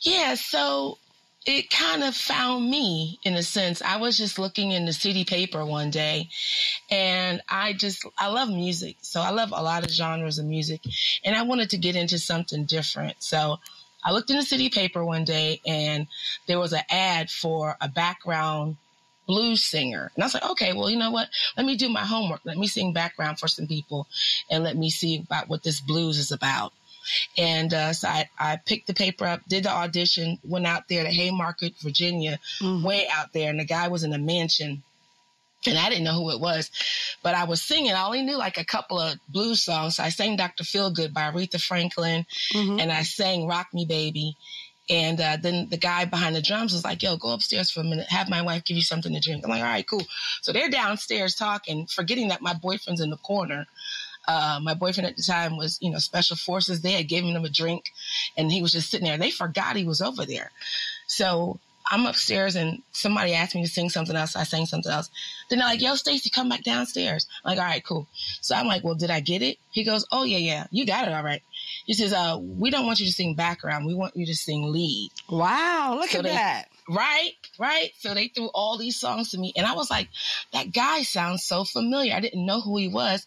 Yeah, 0.00 0.34
so 0.34 0.98
it 1.44 1.70
kind 1.70 2.04
of 2.04 2.14
found 2.14 2.70
me 2.70 3.18
in 3.24 3.34
a 3.34 3.42
sense. 3.42 3.82
I 3.82 3.96
was 3.96 4.16
just 4.16 4.38
looking 4.38 4.70
in 4.70 4.86
the 4.86 4.92
city 4.92 5.24
paper 5.24 5.64
one 5.64 5.90
day 5.90 6.28
and 6.90 7.42
I 7.48 7.72
just, 7.72 8.06
I 8.18 8.28
love 8.28 8.48
music. 8.48 8.96
So 9.02 9.20
I 9.20 9.30
love 9.30 9.52
a 9.52 9.62
lot 9.62 9.84
of 9.84 9.90
genres 9.90 10.38
of 10.38 10.46
music 10.46 10.82
and 11.24 11.34
I 11.34 11.42
wanted 11.42 11.70
to 11.70 11.78
get 11.78 11.96
into 11.96 12.18
something 12.18 12.64
different. 12.64 13.16
So 13.18 13.58
I 14.04 14.12
looked 14.12 14.30
in 14.30 14.36
the 14.36 14.44
city 14.44 14.68
paper 14.68 15.04
one 15.04 15.24
day 15.24 15.60
and 15.66 16.06
there 16.46 16.60
was 16.60 16.72
an 16.72 16.82
ad 16.90 17.30
for 17.30 17.76
a 17.80 17.88
background 17.88 18.76
blues 19.26 19.64
singer. 19.64 20.10
And 20.14 20.22
I 20.22 20.26
was 20.26 20.34
like, 20.34 20.48
okay, 20.50 20.72
well, 20.72 20.90
you 20.90 20.98
know 20.98 21.10
what? 21.10 21.28
Let 21.56 21.66
me 21.66 21.76
do 21.76 21.88
my 21.88 22.04
homework. 22.04 22.40
Let 22.44 22.58
me 22.58 22.66
sing 22.66 22.92
background 22.92 23.38
for 23.38 23.48
some 23.48 23.66
people 23.66 24.06
and 24.50 24.62
let 24.62 24.76
me 24.76 24.90
see 24.90 25.18
about 25.18 25.48
what 25.48 25.62
this 25.62 25.80
blues 25.80 26.18
is 26.18 26.32
about. 26.32 26.72
And 27.36 27.72
uh, 27.72 27.92
so 27.92 28.08
I, 28.08 28.28
I 28.38 28.56
picked 28.64 28.86
the 28.86 28.94
paper 28.94 29.24
up, 29.24 29.40
did 29.48 29.64
the 29.64 29.70
audition, 29.70 30.38
went 30.44 30.66
out 30.66 30.88
there 30.88 31.04
to 31.04 31.10
Haymarket, 31.10 31.74
Virginia, 31.80 32.38
mm-hmm. 32.60 32.84
way 32.84 33.08
out 33.12 33.32
there. 33.32 33.50
And 33.50 33.60
the 33.60 33.64
guy 33.64 33.88
was 33.88 34.04
in 34.04 34.12
a 34.12 34.18
mansion 34.18 34.82
and 35.66 35.78
I 35.78 35.88
didn't 35.88 36.04
know 36.04 36.14
who 36.14 36.30
it 36.30 36.40
was, 36.40 36.70
but 37.22 37.34
I 37.34 37.44
was 37.44 37.62
singing. 37.62 37.92
I 37.92 38.04
only 38.04 38.22
knew 38.22 38.36
like 38.36 38.58
a 38.58 38.64
couple 38.64 38.98
of 38.98 39.16
blues 39.28 39.62
songs. 39.62 39.96
So 39.96 40.02
I 40.02 40.08
sang 40.08 40.36
Dr. 40.36 40.64
Feelgood 40.64 41.12
by 41.12 41.30
Aretha 41.30 41.60
Franklin, 41.60 42.26
mm-hmm. 42.52 42.80
and 42.80 42.90
I 42.90 43.02
sang 43.02 43.46
Rock 43.46 43.68
Me 43.72 43.84
Baby. 43.84 44.36
And 44.90 45.20
uh, 45.20 45.36
then 45.40 45.68
the 45.70 45.76
guy 45.76 46.04
behind 46.06 46.34
the 46.34 46.42
drums 46.42 46.72
was 46.72 46.84
like, 46.84 47.02
"Yo, 47.02 47.16
go 47.16 47.32
upstairs 47.32 47.70
for 47.70 47.80
a 47.80 47.84
minute. 47.84 48.08
Have 48.08 48.28
my 48.28 48.42
wife 48.42 48.64
give 48.64 48.76
you 48.76 48.82
something 48.82 49.12
to 49.12 49.20
drink." 49.20 49.44
I'm 49.44 49.50
like, 49.50 49.62
"All 49.62 49.68
right, 49.68 49.88
cool." 49.88 50.02
So 50.42 50.52
they're 50.52 50.68
downstairs 50.68 51.36
talking, 51.36 51.86
forgetting 51.86 52.28
that 52.28 52.42
my 52.42 52.54
boyfriend's 52.54 53.00
in 53.00 53.10
the 53.10 53.16
corner. 53.16 53.66
Uh, 54.28 54.60
my 54.62 54.74
boyfriend 54.74 55.08
at 55.08 55.16
the 55.16 55.22
time 55.22 55.56
was, 55.56 55.78
you 55.80 55.90
know, 55.90 55.98
special 55.98 56.36
forces. 56.36 56.80
They 56.80 56.92
had 56.92 57.08
given 57.08 57.34
him 57.34 57.44
a 57.44 57.48
drink 57.48 57.92
and 58.36 58.50
he 58.50 58.62
was 58.62 58.72
just 58.72 58.90
sitting 58.90 59.06
there. 59.06 59.18
They 59.18 59.30
forgot 59.30 59.76
he 59.76 59.84
was 59.84 60.00
over 60.00 60.24
there. 60.24 60.50
So 61.06 61.58
I'm 61.90 62.06
upstairs 62.06 62.56
and 62.56 62.82
somebody 62.92 63.34
asked 63.34 63.54
me 63.54 63.62
to 63.62 63.68
sing 63.68 63.90
something 63.90 64.16
else. 64.16 64.36
I 64.36 64.44
sang 64.44 64.66
something 64.66 64.90
else. 64.90 65.10
Then 65.48 65.58
they're 65.58 65.68
like, 65.68 65.82
yo, 65.82 65.94
Stacy, 65.94 66.30
come 66.30 66.48
back 66.48 66.62
downstairs. 66.62 67.26
I'm 67.44 67.50
like, 67.50 67.58
all 67.58 67.70
right, 67.70 67.84
cool. 67.84 68.06
So 68.40 68.54
I'm 68.54 68.66
like, 68.66 68.84
well, 68.84 68.94
did 68.94 69.10
I 69.10 69.20
get 69.20 69.42
it? 69.42 69.58
He 69.72 69.84
goes, 69.84 70.06
oh, 70.12 70.24
yeah, 70.24 70.38
yeah, 70.38 70.66
you 70.70 70.86
got 70.86 71.08
it. 71.08 71.14
All 71.14 71.24
right. 71.24 71.42
He 71.84 71.94
says, 71.94 72.12
uh, 72.12 72.38
we 72.40 72.70
don't 72.70 72.86
want 72.86 73.00
you 73.00 73.06
to 73.06 73.12
sing 73.12 73.34
background. 73.34 73.86
We 73.86 73.94
want 73.94 74.16
you 74.16 74.26
to 74.26 74.34
sing 74.34 74.70
lead. 74.70 75.10
Wow. 75.28 75.96
Look 75.98 76.10
so 76.10 76.18
at 76.18 76.24
they, 76.24 76.30
that. 76.30 76.68
Right. 76.88 77.32
Right. 77.58 77.90
So 77.98 78.14
they 78.14 78.28
threw 78.28 78.46
all 78.54 78.78
these 78.78 78.98
songs 78.98 79.30
to 79.30 79.38
me 79.38 79.52
and 79.56 79.66
I 79.66 79.74
was 79.74 79.90
like, 79.90 80.08
that 80.52 80.72
guy 80.72 81.02
sounds 81.02 81.44
so 81.44 81.64
familiar. 81.64 82.14
I 82.14 82.20
didn't 82.20 82.46
know 82.46 82.60
who 82.60 82.76
he 82.78 82.88
was. 82.88 83.26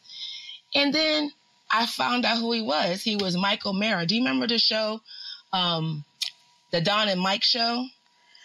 And 0.75 0.93
then 0.93 1.31
I 1.71 1.85
found 1.85 2.25
out 2.25 2.37
who 2.37 2.51
he 2.51 2.61
was. 2.61 3.01
He 3.01 3.15
was 3.15 3.35
Michael 3.35 3.71
O'Meara. 3.71 4.05
Do 4.05 4.15
you 4.15 4.21
remember 4.21 4.45
the 4.45 4.59
show, 4.59 5.01
um, 5.53 6.03
the 6.71 6.81
Don 6.81 7.07
and 7.07 7.19
Mike 7.19 7.43
show? 7.43 7.85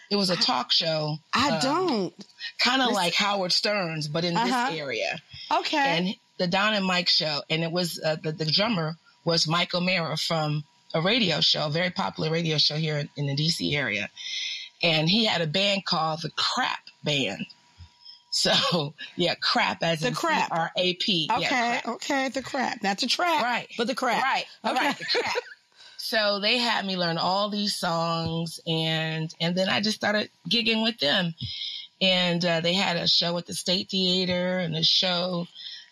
It 0.09 0.15
was 0.15 0.29
a 0.29 0.35
talk 0.35 0.71
show. 0.71 1.17
I 1.33 1.51
um, 1.51 1.59
don't. 1.61 2.25
Kind 2.59 2.81
of 2.81 2.91
like 2.91 3.13
Howard 3.13 3.53
Stern's, 3.53 4.07
but 4.07 4.25
in 4.25 4.35
uh-huh. 4.35 4.71
this 4.71 4.79
area. 4.79 5.21
Okay. 5.51 5.77
And 5.77 6.15
the 6.37 6.47
Don 6.47 6.73
and 6.73 6.85
Mike 6.85 7.07
show, 7.07 7.41
and 7.49 7.63
it 7.63 7.71
was 7.71 7.99
uh, 8.03 8.17
the, 8.21 8.31
the 8.31 8.45
drummer 8.45 8.97
was 9.23 9.47
Michael 9.47 9.81
O'Meara 9.81 10.17
from 10.17 10.63
a 10.93 11.01
radio 11.01 11.39
show, 11.39 11.67
a 11.67 11.69
very 11.69 11.91
popular 11.91 12.31
radio 12.31 12.57
show 12.57 12.75
here 12.75 12.97
in, 12.97 13.09
in 13.15 13.27
the 13.27 13.35
DC 13.35 13.73
area. 13.73 14.09
And 14.83 15.09
he 15.09 15.25
had 15.25 15.41
a 15.41 15.47
band 15.47 15.85
called 15.85 16.21
the 16.23 16.31
Crap 16.31 16.89
Band. 17.03 17.45
So 18.31 18.95
yeah, 19.15 19.35
crap 19.35 19.83
as 19.83 19.99
The 19.99 20.07
in 20.07 20.13
Crap. 20.15 20.49
R 20.51 20.71
A 20.75 20.93
P. 20.95 21.29
Okay, 21.31 21.81
okay, 21.85 22.29
the 22.29 22.41
crap, 22.41 22.81
not 22.81 22.97
the 22.97 23.07
trap, 23.07 23.43
Right. 23.43 23.67
But 23.77 23.87
the 23.87 23.95
crap, 23.95 24.23
Right. 24.23 24.45
Okay. 24.65 24.73
Right. 24.73 24.97
The 24.97 25.05
crap. 25.05 25.35
so 25.97 26.39
they 26.39 26.57
had 26.57 26.85
me 26.85 26.97
learn 26.97 27.17
all 27.17 27.49
these 27.49 27.75
songs 27.75 28.59
and 28.65 29.33
and 29.39 29.55
then 29.55 29.69
I 29.69 29.81
just 29.81 29.97
started 29.97 30.29
gigging 30.49 30.81
with 30.83 30.97
them. 30.97 31.35
And 32.01 32.43
uh, 32.43 32.61
they 32.61 32.73
had 32.73 32.97
a 32.97 33.07
show 33.07 33.37
at 33.37 33.45
the 33.45 33.53
State 33.53 33.91
Theater 33.91 34.57
and 34.57 34.75
a 34.75 34.83
show 34.83 35.45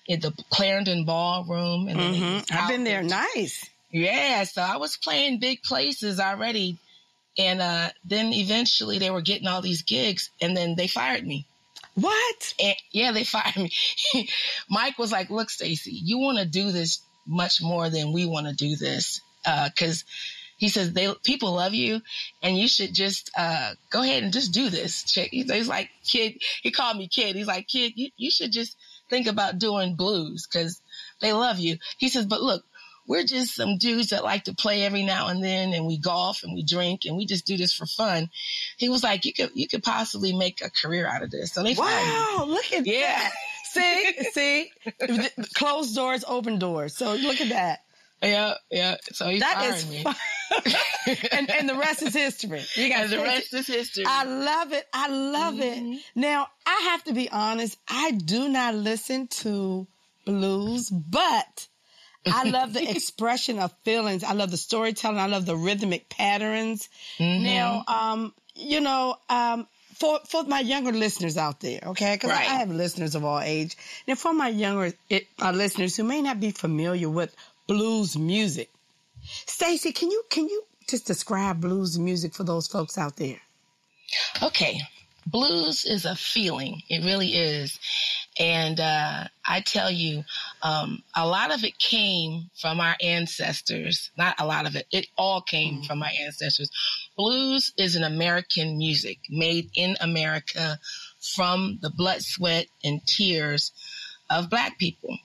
at 0.09 0.21
the 0.21 0.33
Clarendon 0.49 1.05
Ballroom. 1.05 1.87
And 1.87 1.99
Mhm. 1.99 2.51
I've 2.51 2.67
been 2.67 2.83
there. 2.83 3.03
Nice. 3.03 3.63
Yeah, 3.91 4.43
so 4.45 4.63
I 4.63 4.77
was 4.77 4.97
playing 4.97 5.39
big 5.39 5.61
places 5.61 6.19
already. 6.19 6.77
And 7.37 7.61
uh, 7.61 7.89
then 8.03 8.33
eventually 8.33 8.97
they 8.97 9.11
were 9.11 9.21
getting 9.21 9.47
all 9.47 9.61
these 9.61 9.83
gigs 9.83 10.31
and 10.41 10.57
then 10.57 10.75
they 10.75 10.87
fired 10.87 11.27
me. 11.27 11.45
What? 11.99 12.53
And 12.59 12.75
yeah, 12.91 13.11
they 13.11 13.23
fired 13.23 13.57
me. 13.57 13.71
Mike 14.69 14.97
was 14.97 15.11
like, 15.11 15.29
"Look, 15.29 15.49
Stacy, 15.49 15.91
you 15.91 16.19
want 16.19 16.37
to 16.37 16.45
do 16.45 16.71
this 16.71 17.01
much 17.25 17.61
more 17.61 17.89
than 17.89 18.13
we 18.13 18.25
want 18.25 18.47
to 18.47 18.53
do 18.53 18.75
this, 18.75 19.21
because 19.43 20.05
he 20.57 20.69
says 20.69 20.93
they 20.93 21.13
people 21.23 21.53
love 21.53 21.73
you, 21.73 22.01
and 22.41 22.57
you 22.57 22.67
should 22.67 22.93
just 22.93 23.31
uh, 23.37 23.73
go 23.89 24.01
ahead 24.01 24.23
and 24.23 24.33
just 24.33 24.53
do 24.53 24.69
this." 24.69 25.11
He's 25.11 25.67
like, 25.67 25.89
"Kid," 26.05 26.41
he 26.61 26.71
called 26.71 26.97
me 26.97 27.07
kid. 27.07 27.35
He's 27.35 27.47
like, 27.47 27.67
"Kid, 27.67 27.93
you, 27.95 28.09
you 28.17 28.31
should 28.31 28.51
just 28.51 28.77
think 29.09 29.27
about 29.27 29.59
doing 29.59 29.95
blues 29.95 30.47
because 30.47 30.81
they 31.21 31.33
love 31.33 31.59
you." 31.59 31.77
He 31.97 32.09
says, 32.09 32.25
"But 32.25 32.41
look." 32.41 32.63
We're 33.09 33.23
just 33.25 33.55
some 33.55 33.77
dudes 33.77 34.09
that 34.11 34.23
like 34.23 34.45
to 34.45 34.53
play 34.53 34.83
every 34.83 35.03
now 35.03 35.27
and 35.27 35.43
then, 35.43 35.73
and 35.73 35.85
we 35.85 35.97
golf 35.97 36.43
and 36.43 36.53
we 36.53 36.63
drink 36.63 37.01
and 37.05 37.17
we 37.17 37.25
just 37.25 37.45
do 37.45 37.57
this 37.57 37.73
for 37.73 37.85
fun. 37.85 38.29
He 38.77 38.87
was 38.87 39.03
like, 39.03 39.25
"You 39.25 39.33
could, 39.33 39.49
you 39.55 39.67
could 39.67 39.83
possibly 39.83 40.31
make 40.31 40.61
a 40.61 40.69
career 40.69 41.07
out 41.07 41.23
of 41.23 41.31
this." 41.31 41.51
So 41.53 41.63
they. 41.63 41.73
Wow, 41.73 42.45
look 42.47 42.71
at 42.71 42.85
Yeah. 42.85 43.17
that. 43.17 43.31
See, 43.71 44.13
see, 44.33 44.71
closed 45.55 45.95
doors, 45.95 46.23
open 46.27 46.59
doors. 46.59 46.95
So 46.95 47.13
look 47.15 47.41
at 47.41 47.49
that. 47.49 47.79
Yeah, 48.21 48.55
yeah. 48.69 48.97
So 49.13 49.27
he 49.29 49.39
That 49.39 49.55
fired 49.55 49.75
is 49.75 49.89
me. 49.89 50.03
and, 51.31 51.49
and 51.49 51.69
the 51.69 51.75
rest 51.75 52.01
is 52.03 52.13
history. 52.13 52.61
You 52.75 52.89
got 52.89 53.09
the 53.09 53.19
rest 53.19 53.53
is 53.53 53.65
history. 53.67 54.03
I 54.05 54.25
love 54.25 54.73
it. 54.73 54.85
I 54.93 55.07
love 55.09 55.53
Mm-hmm. 55.55 55.93
it. 55.93 56.01
Now, 56.15 56.47
I 56.65 56.89
have 56.91 57.03
to 57.05 57.13
be 57.13 57.29
honest. 57.29 57.77
I 57.87 58.11
do 58.11 58.49
not 58.49 58.75
listen 58.75 59.27
to 59.43 59.87
blues, 60.25 60.89
but 60.89 61.68
I 62.25 62.43
love 62.49 62.73
the 62.73 62.89
expression 62.89 63.59
of 63.59 63.73
feelings. 63.83 64.23
I 64.23 64.33
love 64.33 64.51
the 64.51 64.57
storytelling. 64.57 65.19
I 65.19 65.27
love 65.27 65.45
the 65.45 65.55
rhythmic 65.55 66.09
patterns. 66.09 66.89
Mm-hmm. 67.17 67.43
Now, 67.43 67.83
um, 67.87 68.33
you 68.55 68.81
know, 68.81 69.15
um, 69.29 69.67
for 69.95 70.19
for 70.25 70.43
my 70.43 70.59
younger 70.59 70.91
listeners 70.91 71.37
out 71.37 71.59
there, 71.59 71.81
okay, 71.87 72.15
because 72.15 72.31
Right. 72.31 72.49
I 72.49 72.55
have 72.55 72.69
listeners 72.69 73.15
of 73.15 73.25
all 73.25 73.39
age. 73.39 73.77
Now, 74.07 74.15
for 74.15 74.33
my 74.33 74.49
younger 74.49 74.93
it, 75.09 75.27
uh, 75.41 75.51
listeners 75.51 75.95
who 75.95 76.03
may 76.03 76.21
not 76.21 76.39
be 76.39 76.51
familiar 76.51 77.09
with 77.09 77.35
blues 77.67 78.17
music, 78.17 78.69
Stacey, 79.23 79.91
can 79.91 80.09
you 80.09 80.23
can 80.29 80.47
you 80.47 80.63
just 80.87 81.05
describe 81.05 81.61
blues 81.61 81.99
music 81.99 82.33
for 82.33 82.43
those 82.43 82.67
folks 82.67 82.97
out 82.97 83.15
there? 83.17 83.39
okay. 84.41 84.81
Blues 85.27 85.85
is 85.85 86.05
a 86.05 86.15
feeling. 86.15 86.81
It 86.89 87.05
really 87.05 87.35
is. 87.35 87.77
And 88.39 88.79
uh, 88.79 89.25
I 89.45 89.59
tell 89.59 89.91
you, 89.91 90.23
um, 90.63 91.03
a 91.13 91.27
lot 91.27 91.53
of 91.53 91.65
it 91.65 91.77
came 91.77 92.49
from 92.55 92.79
our 92.79 92.95
ancestors. 93.01 94.11
Not 94.17 94.35
a 94.39 94.45
lot 94.45 94.65
of 94.65 94.77
it. 94.77 94.87
It 94.93 95.07
all 95.17 95.41
came 95.41 95.83
from 95.83 96.01
our 96.01 96.09
ancestors. 96.21 96.71
Blues 97.17 97.73
is 97.77 97.97
an 97.97 98.03
American 98.03 98.77
music 98.77 99.19
made 99.29 99.69
in 99.75 99.97
America 99.99 100.79
from 101.35 101.79
the 101.81 101.89
blood, 101.89 102.21
sweat, 102.21 102.67
and 102.81 103.05
tears 103.05 103.73
of 104.29 104.49
Black 104.49 104.79
people. 104.79 105.17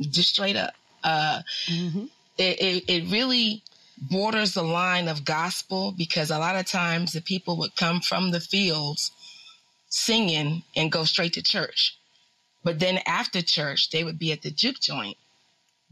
Just 0.00 0.30
straight 0.30 0.56
up. 0.56 0.74
Uh, 1.02 1.42
it, 2.38 2.60
it, 2.60 2.84
it 2.88 3.10
really 3.10 3.62
borders 4.10 4.54
the 4.54 4.62
line 4.62 5.08
of 5.08 5.24
gospel 5.24 5.92
because 5.96 6.30
a 6.30 6.38
lot 6.38 6.56
of 6.56 6.66
times 6.66 7.12
the 7.12 7.20
people 7.20 7.56
would 7.56 7.74
come 7.76 8.00
from 8.00 8.30
the 8.30 8.40
fields 8.40 9.10
singing 9.88 10.62
and 10.76 10.92
go 10.92 11.04
straight 11.04 11.32
to 11.34 11.42
church. 11.42 11.96
But 12.64 12.78
then 12.78 13.00
after 13.06 13.42
church, 13.42 13.90
they 13.90 14.04
would 14.04 14.18
be 14.18 14.32
at 14.32 14.42
the 14.42 14.50
juke 14.50 14.80
joint 14.80 15.16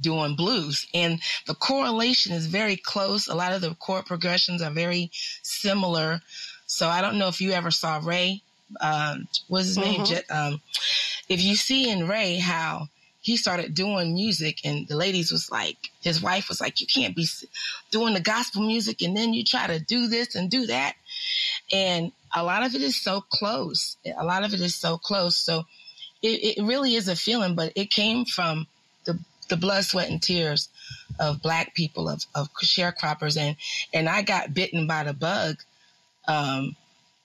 doing 0.00 0.34
blues. 0.36 0.86
And 0.94 1.20
the 1.46 1.54
correlation 1.54 2.32
is 2.32 2.46
very 2.46 2.76
close. 2.76 3.28
A 3.28 3.34
lot 3.34 3.52
of 3.52 3.60
the 3.60 3.74
chord 3.74 4.06
progressions 4.06 4.62
are 4.62 4.70
very 4.70 5.10
similar. 5.42 6.20
So 6.66 6.88
I 6.88 7.00
don't 7.00 7.18
know 7.18 7.28
if 7.28 7.40
you 7.40 7.52
ever 7.52 7.70
saw 7.70 8.00
Ray. 8.02 8.42
Um, 8.80 9.28
what's 9.48 9.66
his 9.66 9.78
name? 9.78 10.04
Jet, 10.04 10.24
um, 10.30 10.60
if 11.28 11.42
you 11.42 11.56
see 11.56 11.90
in 11.90 12.08
Ray 12.08 12.36
how 12.36 12.88
he 13.20 13.36
started 13.36 13.74
doing 13.74 14.14
music 14.14 14.60
and 14.64 14.88
the 14.88 14.96
ladies 14.96 15.30
was 15.30 15.50
like, 15.50 15.76
his 16.00 16.22
wife 16.22 16.48
was 16.48 16.60
like, 16.60 16.80
you 16.80 16.86
can't 16.86 17.14
be 17.14 17.26
doing 17.90 18.14
the 18.14 18.20
gospel 18.20 18.62
music 18.62 19.02
and 19.02 19.16
then 19.16 19.34
you 19.34 19.44
try 19.44 19.66
to 19.66 19.78
do 19.78 20.06
this 20.06 20.34
and 20.34 20.50
do 20.50 20.66
that. 20.66 20.94
And 21.72 22.12
a 22.34 22.42
lot 22.42 22.64
of 22.64 22.74
it 22.74 22.80
is 22.80 23.00
so 23.00 23.20
close. 23.20 23.96
A 24.16 24.24
lot 24.24 24.44
of 24.44 24.54
it 24.54 24.60
is 24.60 24.74
so 24.74 24.96
close. 24.96 25.36
So 25.36 25.66
it, 26.22 26.58
it 26.58 26.62
really 26.62 26.94
is 26.94 27.08
a 27.08 27.16
feeling, 27.16 27.54
but 27.54 27.72
it 27.76 27.90
came 27.90 28.24
from 28.24 28.66
the, 29.04 29.18
the 29.48 29.56
blood, 29.56 29.84
sweat, 29.84 30.10
and 30.10 30.22
tears 30.22 30.68
of 31.18 31.42
black 31.42 31.74
people, 31.74 32.08
of, 32.08 32.24
of 32.34 32.48
sharecroppers. 32.62 33.36
And, 33.36 33.56
and 33.92 34.08
I 34.08 34.22
got 34.22 34.54
bitten 34.54 34.86
by 34.86 35.04
the 35.04 35.12
bug, 35.14 35.56
um, 36.28 36.76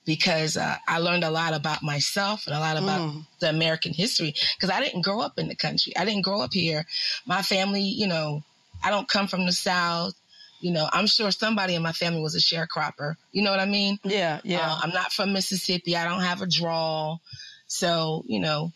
because 0.06 0.56
uh, 0.56 0.76
I 0.86 0.98
learned 0.98 1.24
a 1.24 1.30
lot 1.30 1.52
about 1.52 1.82
myself 1.82 2.46
and 2.46 2.54
a 2.54 2.60
lot 2.60 2.76
about 2.76 3.16
the 3.40 3.50
American 3.50 3.92
history 3.92 4.34
because 4.54 4.70
I 4.70 4.80
didn't 4.80 5.02
grow 5.02 5.20
up 5.20 5.36
in 5.36 5.48
the 5.48 5.56
country. 5.56 5.96
I 5.96 6.04
didn't 6.04 6.22
grow 6.22 6.40
up 6.40 6.52
here. 6.52 6.86
My 7.26 7.42
family, 7.42 7.82
you 7.82 8.06
know, 8.06 8.44
I 8.84 8.90
don't 8.90 9.08
come 9.08 9.26
from 9.26 9.46
the 9.46 9.52
South. 9.52 10.14
You 10.60 10.70
know, 10.70 10.88
I'm 10.92 11.08
sure 11.08 11.30
somebody 11.32 11.74
in 11.74 11.82
my 11.82 11.92
family 11.92 12.22
was 12.22 12.36
a 12.36 12.38
sharecropper. 12.38 13.16
You 13.32 13.42
know 13.42 13.50
what 13.50 13.58
I 13.58 13.66
mean? 13.66 13.98
Yeah, 14.04 14.40
yeah. 14.44 14.60
Uh, 14.62 14.78
I'm 14.84 14.90
not 14.90 15.12
from 15.12 15.32
Mississippi. 15.32 15.96
I 15.96 16.04
don't 16.04 16.22
have 16.22 16.40
a 16.40 16.46
drawl. 16.46 17.20
So, 17.66 18.24
you 18.28 18.38
know, 18.38 18.72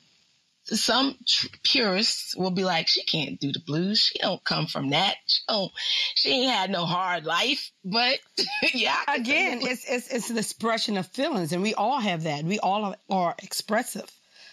some 0.78 1.16
tr- 1.26 1.48
purists 1.64 2.36
will 2.36 2.50
be 2.50 2.64
like, 2.64 2.88
she 2.88 3.02
can't 3.04 3.40
do 3.40 3.52
the 3.52 3.60
blues. 3.66 4.00
She 4.12 4.18
don't 4.20 4.42
come 4.44 4.66
from 4.66 4.90
that. 4.90 5.16
She 5.26 5.40
don't, 5.48 5.72
she 6.14 6.30
ain't 6.30 6.50
had 6.52 6.70
no 6.70 6.84
hard 6.84 7.24
life. 7.24 7.70
But 7.84 8.18
yeah, 8.74 8.96
Again, 9.08 9.60
it's 9.62 9.84
it's 9.88 10.08
it's 10.08 10.30
an 10.30 10.38
expression 10.38 10.96
of 10.96 11.06
feelings, 11.08 11.52
and 11.52 11.62
we 11.62 11.74
all 11.74 11.98
have 12.00 12.24
that. 12.24 12.44
We 12.44 12.58
all 12.58 12.84
are, 12.84 12.96
are 13.10 13.34
expressive. 13.42 14.10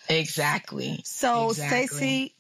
exactly. 0.10 1.02
So, 1.04 1.50
Exactly. 1.50 1.88
Stacey, 1.88 2.36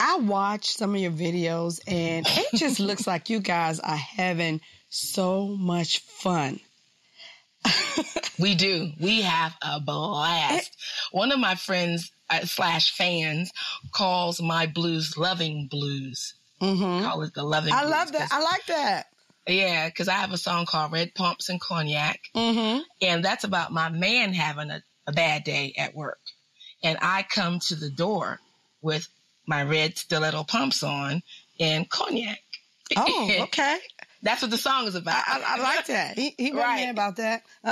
I 0.00 0.16
watched 0.18 0.76
some 0.76 0.94
of 0.94 1.00
your 1.00 1.10
videos, 1.10 1.80
and 1.86 2.26
it 2.28 2.46
just 2.58 2.80
looks 2.80 3.06
like 3.06 3.30
you 3.30 3.40
guys 3.40 3.80
are 3.80 3.96
having 3.96 4.60
so 4.90 5.46
much 5.48 6.00
fun. 6.00 6.60
We 8.38 8.54
do. 8.54 8.92
We 9.00 9.22
have 9.22 9.52
a 9.60 9.80
blast. 9.80 10.70
One 11.10 11.32
of 11.32 11.40
my 11.40 11.56
friends 11.56 12.12
uh, 12.30 12.40
slash 12.44 12.92
fans 12.96 13.52
calls 13.92 14.40
my 14.40 14.66
blues 14.66 15.16
loving 15.16 15.66
blues. 15.68 16.34
Mm-hmm. 16.60 17.04
Call 17.04 17.22
it 17.22 17.34
the 17.34 17.42
loving. 17.44 17.72
I 17.72 17.84
love 17.84 18.12
that. 18.12 18.28
I 18.32 18.40
like 18.42 18.66
that. 18.66 19.06
yeah, 19.46 19.88
because 19.88 20.08
I 20.08 20.14
have 20.14 20.32
a 20.32 20.36
song 20.38 20.66
called 20.66 20.92
Red 20.92 21.14
Pumps 21.14 21.48
and 21.48 21.60
Cognac. 21.60 22.20
hmm 22.34 22.78
And 23.00 23.24
that's 23.24 23.44
about 23.44 23.72
my 23.72 23.88
man 23.88 24.32
having 24.32 24.70
a, 24.70 24.82
a 25.06 25.12
bad 25.12 25.44
day 25.44 25.74
at 25.78 25.94
work. 25.94 26.18
And 26.82 26.98
I 27.00 27.24
come 27.28 27.58
to 27.60 27.74
the 27.74 27.90
door 27.90 28.40
with 28.82 29.08
my 29.46 29.62
red 29.62 29.96
stiletto 29.96 30.44
pumps 30.44 30.82
on 30.82 31.22
and 31.58 31.88
cognac. 31.88 32.40
Oh, 32.96 33.30
okay. 33.42 33.78
That's 34.22 34.42
what 34.42 34.50
the 34.50 34.58
song 34.58 34.86
is 34.86 34.94
about. 34.94 35.14
I, 35.26 35.38
I, 35.38 35.54
I 35.58 35.62
like 35.62 35.86
that. 35.86 36.18
He 36.18 36.34
he 36.36 36.52
wrote 36.52 36.74
me 36.74 36.88
about 36.88 37.16
that. 37.16 37.42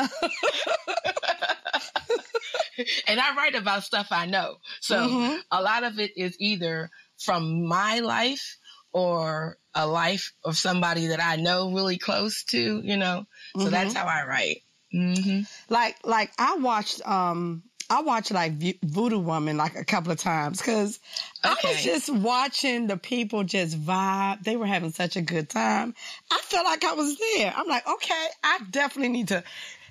and 3.09 3.21
I 3.21 3.35
write 3.37 3.55
about 3.55 3.85
stuff 3.85 4.09
I 4.11 4.27
know. 4.27 4.57
So 4.81 5.09
Mhm. 5.09 5.43
a 5.51 5.63
lot 5.63 5.85
of 5.85 5.99
it 5.99 6.17
is 6.17 6.37
either 6.39 6.91
from 7.19 7.67
my 7.67 8.01
life 8.01 8.57
or 8.93 9.59
a 9.75 9.87
life 9.87 10.33
of 10.45 10.57
somebody 10.57 11.09
that 11.09 11.21
I 11.23 11.37
know 11.37 11.73
really 11.73 11.99
close 11.99 12.45
to, 12.45 12.81
you 12.83 12.97
know. 12.97 13.27
So 13.59 13.71
that's 13.71 13.95
how 13.95 14.07
I 14.07 14.25
write. 14.25 14.63
hmm 14.93 15.41
like 15.69 15.97
like 16.05 16.31
I 16.39 16.57
watched 16.57 17.05
um 17.07 17.65
I 17.89 18.03
watched 18.03 18.33
like 18.33 18.53
Voodoo 18.83 19.19
Woman 19.19 19.57
like 19.57 19.77
a 19.77 19.85
couple 19.85 20.13
of 20.13 20.19
times 20.19 20.59
because 20.59 20.99
I 21.45 21.57
was 21.63 21.85
just 21.85 22.11
watching 22.11 22.87
the 22.87 22.97
people 22.97 23.45
just 23.45 23.81
vibe. 23.81 24.43
They 24.43 24.57
were 24.57 24.67
having 24.67 24.93
such 24.93 25.17
a 25.17 25.23
good 25.23 25.49
time. 25.49 25.95
I 26.31 26.41
felt 26.43 26.65
like 26.65 26.85
I 26.85 26.95
was 26.95 27.17
there. 27.19 27.53
I'm 27.57 27.69
like, 27.69 27.87
okay, 27.87 28.27
I 28.43 28.61
definitely 28.71 29.13
need 29.13 29.29
to. 29.29 29.45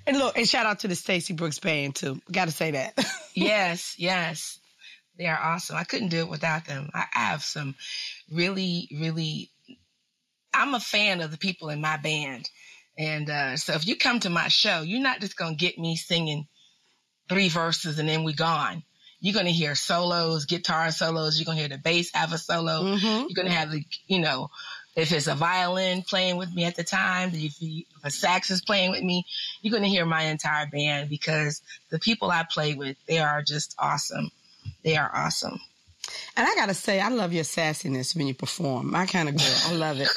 And 0.06 0.18
look, 0.18 0.36
and 0.36 0.48
shout 0.48 0.66
out 0.66 0.80
to 0.80 0.88
the 0.88 0.94
Stacey 0.94 1.32
Brooks 1.32 1.58
band 1.58 1.96
too. 1.96 2.20
Got 2.30 2.46
to 2.46 2.52
say 2.52 2.72
that. 2.72 2.98
yes, 3.34 3.94
yes. 3.98 4.58
They 5.18 5.26
are 5.26 5.38
awesome. 5.38 5.76
I 5.76 5.84
couldn't 5.84 6.10
do 6.10 6.18
it 6.18 6.28
without 6.28 6.66
them. 6.66 6.90
I 6.92 7.06
I 7.14 7.20
have 7.30 7.42
some 7.42 7.74
really, 8.30 8.88
really, 8.92 9.50
I'm 10.52 10.74
a 10.74 10.80
fan 10.80 11.22
of 11.22 11.30
the 11.30 11.38
people 11.38 11.70
in 11.70 11.80
my 11.80 11.96
band. 11.96 12.48
And 12.98 13.28
uh, 13.28 13.56
so 13.56 13.72
if 13.72 13.86
you 13.86 13.96
come 13.96 14.20
to 14.20 14.30
my 14.30 14.48
show, 14.48 14.82
you're 14.82 15.00
not 15.00 15.20
just 15.20 15.36
going 15.36 15.56
to 15.56 15.64
get 15.64 15.78
me 15.78 15.96
singing 15.96 16.46
three 17.28 17.48
verses 17.48 17.98
and 17.98 18.08
then 18.08 18.24
we 18.24 18.32
gone. 18.32 18.82
You're 19.20 19.34
going 19.34 19.46
to 19.46 19.52
hear 19.52 19.74
solos, 19.74 20.44
guitar 20.44 20.90
solos. 20.90 21.38
You're 21.38 21.46
going 21.46 21.56
to 21.56 21.62
hear 21.62 21.76
the 21.76 21.78
bass 21.78 22.10
have 22.14 22.32
a 22.32 22.38
solo. 22.38 22.82
Mm-hmm. 22.82 23.26
You're 23.28 23.34
going 23.34 23.48
to 23.48 23.52
have 23.52 23.70
the, 23.70 23.82
you 24.06 24.20
know, 24.20 24.50
if 24.94 25.12
it's 25.12 25.26
a 25.26 25.34
violin 25.34 26.02
playing 26.02 26.36
with 26.36 26.54
me 26.54 26.64
at 26.64 26.76
the 26.76 26.84
time, 26.84 27.30
if, 27.34 27.54
if 27.60 27.84
a 28.02 28.10
sax 28.10 28.50
is 28.50 28.62
playing 28.62 28.90
with 28.90 29.02
me, 29.02 29.24
you're 29.60 29.70
going 29.70 29.82
to 29.82 29.88
hear 29.88 30.06
my 30.06 30.22
entire 30.22 30.66
band 30.66 31.10
because 31.10 31.62
the 31.90 31.98
people 31.98 32.30
I 32.30 32.44
play 32.50 32.74
with, 32.74 32.96
they 33.06 33.18
are 33.18 33.42
just 33.42 33.74
awesome. 33.78 34.30
They 34.82 34.96
are 34.96 35.10
awesome. 35.12 35.60
And 36.36 36.46
I 36.46 36.54
gotta 36.54 36.74
say, 36.74 37.00
I 37.00 37.08
love 37.08 37.32
your 37.32 37.44
sassiness 37.44 38.14
when 38.16 38.26
you 38.26 38.34
perform. 38.34 38.90
My 38.90 39.06
kind 39.06 39.28
of 39.28 39.36
girl. 39.36 39.58
I 39.66 39.72
love 39.74 40.00
it. 40.00 40.08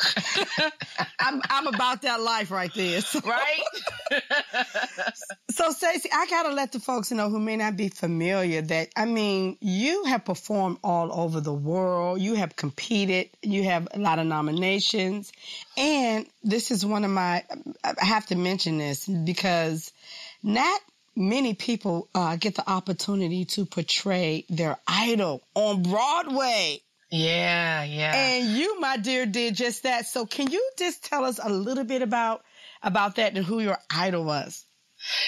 I'm 1.19 1.41
I'm 1.50 1.67
about 1.67 2.01
that 2.03 2.22
life 2.22 2.51
right 2.51 2.74
there. 2.74 3.01
So. 3.01 3.19
Right. 3.22 3.63
so 5.50 5.72
Stacey, 5.72 6.10
I 6.13 6.27
gotta 6.29 6.53
let 6.53 6.72
the 6.72 6.79
folks 6.79 7.12
know 7.12 7.29
who 7.29 7.39
may 7.39 7.55
not 7.55 7.77
be 7.77 7.89
familiar 7.89 8.62
that 8.62 8.89
I 8.96 9.05
mean, 9.05 9.58
you 9.62 10.05
have 10.05 10.25
performed 10.25 10.77
all 10.84 11.12
over 11.13 11.39
the 11.41 11.53
world. 11.53 12.22
You 12.22 12.36
have 12.36 12.55
competed. 12.55 13.29
You 13.41 13.63
have 13.63 13.88
a 13.93 14.00
lot 14.00 14.19
of 14.19 14.27
nominations, 14.27 15.31
and 15.77 16.25
this 16.43 16.72
is 16.72 16.86
one 16.86 17.05
of 17.05 17.12
my. 17.12 17.43
I 17.84 18.05
have 18.05 18.25
to 18.27 18.36
mention 18.36 18.77
this 18.77 19.08
because 19.08 19.91
not 20.43 20.81
many 21.19 21.53
people 21.53 22.09
uh, 22.15 22.38
get 22.38 22.55
the 22.55 22.67
opportunity 22.67 23.45
to 23.45 23.65
portray 23.65 24.45
their 24.49 24.77
idol 24.88 25.43
on 25.53 25.83
Broadway. 25.83 26.81
Yeah, 27.11 27.83
yeah. 27.83 28.15
And 28.15 28.47
you, 28.49 28.79
my 28.79 28.97
dear, 28.97 29.25
did 29.25 29.55
just 29.55 29.83
that. 29.83 30.05
So 30.05 30.25
can 30.25 30.49
you 30.49 30.71
just 30.77 31.03
tell 31.03 31.25
us 31.25 31.39
a 31.43 31.49
little 31.49 31.83
bit 31.83 32.01
about 32.01 32.43
about 32.81 33.17
that 33.17 33.35
and 33.35 33.45
who 33.45 33.59
your 33.59 33.77
idol 33.93 34.23
was? 34.23 34.65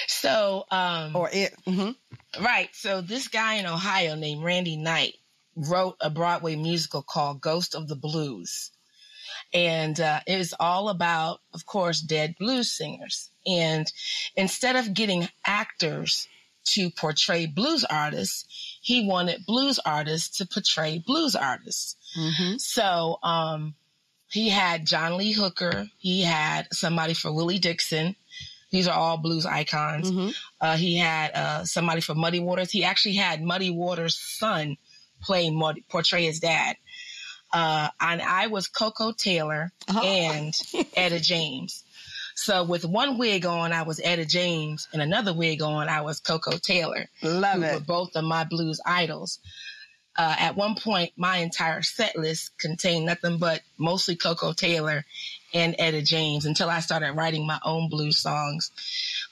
So, 0.06 0.64
um, 0.70 1.16
or 1.16 1.28
it. 1.32 1.54
Mm-hmm. 1.66 2.44
Right. 2.44 2.68
So 2.72 3.00
this 3.00 3.28
guy 3.28 3.54
in 3.54 3.66
Ohio 3.66 4.14
named 4.14 4.42
Randy 4.42 4.76
Knight 4.76 5.14
wrote 5.56 5.96
a 6.00 6.10
Broadway 6.10 6.56
musical 6.56 7.02
called 7.02 7.40
Ghost 7.40 7.74
of 7.74 7.88
the 7.88 7.96
Blues. 7.96 8.70
And 9.54 10.00
uh, 10.00 10.20
it 10.26 10.38
was 10.38 10.54
all 10.58 10.88
about, 10.88 11.40
of 11.52 11.66
course, 11.66 12.00
dead 12.00 12.36
blues 12.38 12.72
singers. 12.72 13.30
And 13.46 13.90
instead 14.36 14.76
of 14.76 14.94
getting 14.94 15.28
actors 15.46 16.28
to 16.64 16.90
portray 16.90 17.46
blues 17.46 17.84
artists, 17.84 18.46
he 18.80 19.06
wanted 19.06 19.44
blues 19.46 19.78
artists 19.84 20.38
to 20.38 20.46
portray 20.46 21.02
blues 21.04 21.34
artists. 21.34 21.96
Mm-hmm. 22.18 22.56
So 22.58 23.18
um, 23.22 23.74
he 24.30 24.48
had 24.48 24.86
John 24.86 25.16
Lee 25.16 25.32
Hooker. 25.32 25.86
He 25.98 26.22
had 26.22 26.68
somebody 26.72 27.14
for 27.14 27.32
Willie 27.32 27.58
Dixon. 27.58 28.16
These 28.70 28.88
are 28.88 28.96
all 28.96 29.18
blues 29.18 29.44
icons. 29.44 30.10
Mm-hmm. 30.10 30.30
Uh, 30.60 30.76
he 30.76 30.96
had 30.96 31.32
uh, 31.34 31.64
somebody 31.64 32.00
for 32.00 32.14
Muddy 32.14 32.40
Waters. 32.40 32.70
He 32.70 32.84
actually 32.84 33.16
had 33.16 33.42
Muddy 33.42 33.70
Waters' 33.70 34.18
son 34.18 34.78
play 35.20 35.50
Muddy, 35.50 35.84
portray 35.90 36.24
his 36.24 36.40
dad. 36.40 36.76
Uh, 37.52 37.88
and 38.00 38.22
I 38.22 38.46
was 38.46 38.68
Koko 38.68 39.12
Taylor 39.12 39.72
oh. 39.88 40.02
and 40.02 40.54
Etta 40.96 41.20
James. 41.20 41.84
So 42.34 42.64
with 42.64 42.84
one 42.84 43.18
wig 43.18 43.44
on, 43.44 43.72
I 43.72 43.82
was 43.82 44.00
Etta 44.02 44.24
James, 44.24 44.88
and 44.92 45.02
another 45.02 45.34
wig 45.34 45.62
on, 45.62 45.88
I 45.88 46.00
was 46.00 46.20
Koko 46.20 46.52
Taylor. 46.52 47.06
Love 47.22 47.58
who 47.58 47.62
it. 47.62 47.74
Were 47.74 47.80
both 47.80 48.16
of 48.16 48.24
my 48.24 48.44
blues 48.44 48.80
idols. 48.86 49.38
Uh, 50.16 50.36
at 50.38 50.56
one 50.56 50.74
point, 50.74 51.12
my 51.16 51.38
entire 51.38 51.82
set 51.82 52.16
list 52.16 52.50
contained 52.58 53.06
nothing 53.06 53.38
but 53.38 53.60
mostly 53.78 54.14
Koko 54.14 54.52
Taylor 54.52 55.04
and 55.54 55.74
Etta 55.78 56.02
James 56.02 56.44
until 56.44 56.68
I 56.68 56.80
started 56.80 57.12
writing 57.12 57.46
my 57.46 57.58
own 57.64 57.88
blues 57.88 58.18
songs. 58.18 58.70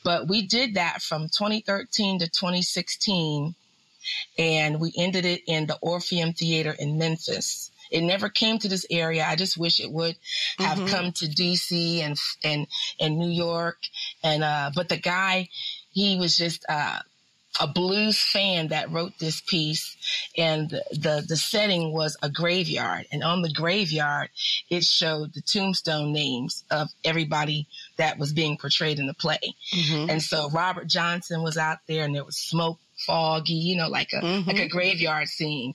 But 0.04 0.28
we 0.28 0.46
did 0.46 0.74
that 0.74 1.02
from 1.02 1.28
2013 1.28 2.20
to 2.20 2.28
2016, 2.28 3.54
and 4.38 4.80
we 4.80 4.92
ended 4.96 5.26
it 5.26 5.42
in 5.46 5.66
the 5.66 5.78
Orpheum 5.82 6.32
Theater 6.32 6.74
in 6.78 6.98
Memphis. 6.98 7.69
It 7.90 8.02
never 8.02 8.28
came 8.28 8.58
to 8.58 8.68
this 8.68 8.86
area. 8.90 9.26
I 9.26 9.36
just 9.36 9.56
wish 9.56 9.80
it 9.80 9.90
would 9.90 10.16
have 10.58 10.78
mm-hmm. 10.78 10.86
come 10.86 11.12
to 11.12 11.26
DC 11.26 12.00
and 12.00 12.16
and 12.44 12.66
and 12.98 13.18
New 13.18 13.30
York. 13.30 13.78
And 14.22 14.44
uh, 14.44 14.70
but 14.74 14.88
the 14.88 14.98
guy, 14.98 15.48
he 15.92 16.16
was 16.18 16.36
just 16.36 16.64
uh, 16.68 17.00
a 17.58 17.66
blues 17.66 18.20
fan 18.20 18.68
that 18.68 18.90
wrote 18.90 19.18
this 19.18 19.40
piece, 19.40 19.96
and 20.36 20.70
the, 20.70 20.84
the, 20.92 21.24
the 21.28 21.36
setting 21.36 21.92
was 21.92 22.16
a 22.22 22.30
graveyard, 22.30 23.06
and 23.10 23.24
on 23.24 23.42
the 23.42 23.52
graveyard 23.52 24.30
it 24.68 24.84
showed 24.84 25.34
the 25.34 25.42
tombstone 25.42 26.12
names 26.12 26.64
of 26.70 26.88
everybody 27.04 27.66
that 27.96 28.18
was 28.18 28.32
being 28.32 28.56
portrayed 28.56 28.98
in 28.98 29.06
the 29.06 29.14
play. 29.14 29.40
Mm-hmm. 29.74 30.10
And 30.10 30.22
so 30.22 30.48
Robert 30.50 30.86
Johnson 30.86 31.42
was 31.42 31.56
out 31.56 31.78
there, 31.88 32.04
and 32.04 32.14
there 32.14 32.24
was 32.24 32.36
smoke 32.36 32.78
foggy, 33.06 33.54
you 33.54 33.76
know, 33.76 33.88
like 33.88 34.12
a 34.12 34.20
mm-hmm. 34.20 34.48
like 34.48 34.58
a 34.58 34.68
graveyard 34.68 35.28
scene. 35.28 35.74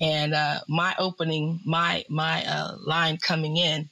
And 0.00 0.34
uh, 0.34 0.60
my 0.68 0.94
opening, 0.98 1.60
my 1.64 2.04
my 2.08 2.44
uh, 2.44 2.76
line 2.84 3.18
coming 3.18 3.56
in, 3.56 3.88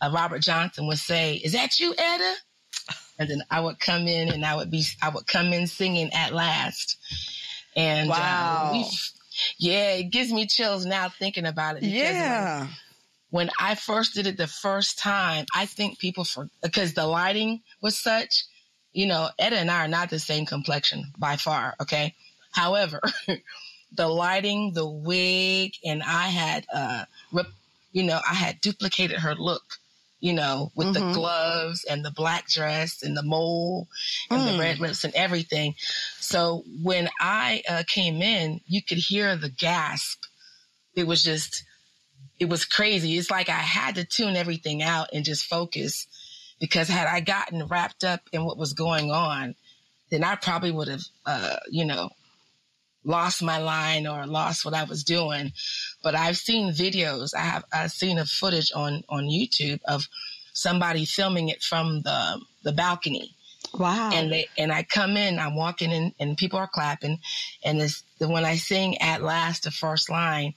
uh, 0.00 0.10
Robert 0.12 0.40
Johnson 0.40 0.86
would 0.86 0.98
say, 0.98 1.34
"Is 1.36 1.52
that 1.52 1.78
you, 1.78 1.94
Etta?" 1.96 2.34
And 3.18 3.30
then 3.30 3.42
I 3.50 3.60
would 3.60 3.78
come 3.78 4.06
in, 4.06 4.32
and 4.32 4.44
I 4.44 4.56
would 4.56 4.70
be 4.70 4.84
I 5.00 5.08
would 5.08 5.26
come 5.26 5.52
in 5.52 5.66
singing 5.66 6.12
"At 6.12 6.32
Last." 6.32 6.96
And 7.76 8.10
uh, 8.10 8.12
wow, 8.12 8.84
yeah, 9.58 9.92
it 9.92 10.10
gives 10.10 10.32
me 10.32 10.46
chills 10.46 10.84
now 10.84 11.08
thinking 11.08 11.46
about 11.46 11.76
it. 11.76 11.84
Yeah. 11.84 12.60
When, 12.60 12.68
when 13.30 13.50
I 13.58 13.74
first 13.76 14.14
did 14.14 14.26
it 14.26 14.36
the 14.36 14.46
first 14.46 14.98
time, 14.98 15.46
I 15.54 15.64
think 15.64 15.98
people 15.98 16.24
for 16.24 16.50
because 16.62 16.92
the 16.92 17.06
lighting 17.06 17.62
was 17.80 17.98
such 17.98 18.44
you 18.92 19.06
know, 19.06 19.28
Etta 19.38 19.56
and 19.56 19.70
I 19.70 19.84
are 19.84 19.88
not 19.88 20.10
the 20.10 20.18
same 20.18 20.46
complexion 20.46 21.12
by 21.18 21.36
far. 21.36 21.74
Okay. 21.80 22.14
However, 22.50 23.00
the 23.94 24.08
lighting, 24.08 24.72
the 24.74 24.86
wig, 24.86 25.72
and 25.84 26.02
I 26.02 26.28
had, 26.28 26.66
uh, 26.72 27.04
rep, 27.32 27.46
you 27.92 28.02
know, 28.02 28.20
I 28.28 28.34
had 28.34 28.60
duplicated 28.60 29.18
her 29.18 29.34
look, 29.34 29.62
you 30.20 30.32
know, 30.32 30.70
with 30.74 30.88
mm-hmm. 30.88 31.08
the 31.08 31.14
gloves 31.14 31.84
and 31.84 32.04
the 32.04 32.10
black 32.10 32.48
dress 32.48 33.02
and 33.02 33.16
the 33.16 33.22
mole 33.22 33.88
and 34.30 34.42
mm. 34.42 34.52
the 34.52 34.58
red 34.58 34.78
lips 34.78 35.04
and 35.04 35.14
everything. 35.14 35.74
So 36.20 36.64
when 36.82 37.08
I 37.18 37.62
uh, 37.68 37.82
came 37.86 38.22
in, 38.22 38.60
you 38.66 38.82
could 38.82 38.98
hear 38.98 39.36
the 39.36 39.50
gasp. 39.50 40.22
It 40.94 41.06
was 41.06 41.22
just, 41.22 41.64
it 42.38 42.48
was 42.48 42.64
crazy. 42.64 43.16
It's 43.16 43.30
like 43.30 43.48
I 43.48 43.52
had 43.52 43.94
to 43.96 44.04
tune 44.04 44.36
everything 44.36 44.82
out 44.82 45.08
and 45.12 45.24
just 45.24 45.46
focus 45.46 46.06
because 46.62 46.86
had 46.86 47.08
I 47.08 47.18
gotten 47.18 47.66
wrapped 47.66 48.04
up 48.04 48.20
in 48.32 48.44
what 48.44 48.56
was 48.56 48.72
going 48.72 49.10
on, 49.10 49.56
then 50.10 50.22
I 50.22 50.36
probably 50.36 50.70
would 50.70 50.86
have, 50.86 51.02
uh, 51.26 51.56
you 51.68 51.84
know, 51.84 52.10
lost 53.02 53.42
my 53.42 53.58
line 53.58 54.06
or 54.06 54.28
lost 54.28 54.64
what 54.64 54.72
I 54.72 54.84
was 54.84 55.02
doing. 55.02 55.50
But 56.04 56.14
I've 56.14 56.36
seen 56.36 56.72
videos. 56.72 57.34
I 57.34 57.40
have 57.40 57.64
I've 57.72 57.90
seen 57.90 58.16
a 58.16 58.24
footage 58.24 58.70
on 58.76 59.02
on 59.08 59.24
YouTube 59.24 59.80
of 59.88 60.06
somebody 60.52 61.04
filming 61.04 61.48
it 61.48 61.64
from 61.64 62.02
the 62.02 62.40
the 62.62 62.70
balcony. 62.70 63.34
Wow. 63.74 64.10
And 64.12 64.30
they 64.30 64.46
and 64.56 64.70
I 64.70 64.84
come 64.84 65.16
in, 65.16 65.40
I'm 65.40 65.56
walking 65.56 65.90
in, 65.90 66.14
and 66.20 66.38
people 66.38 66.60
are 66.60 66.70
clapping, 66.72 67.18
and 67.64 67.82
it's 67.82 68.04
when 68.20 68.44
I 68.44 68.54
sing 68.54 68.98
at 68.98 69.20
last 69.20 69.64
the 69.64 69.72
first 69.72 70.08
line, 70.08 70.54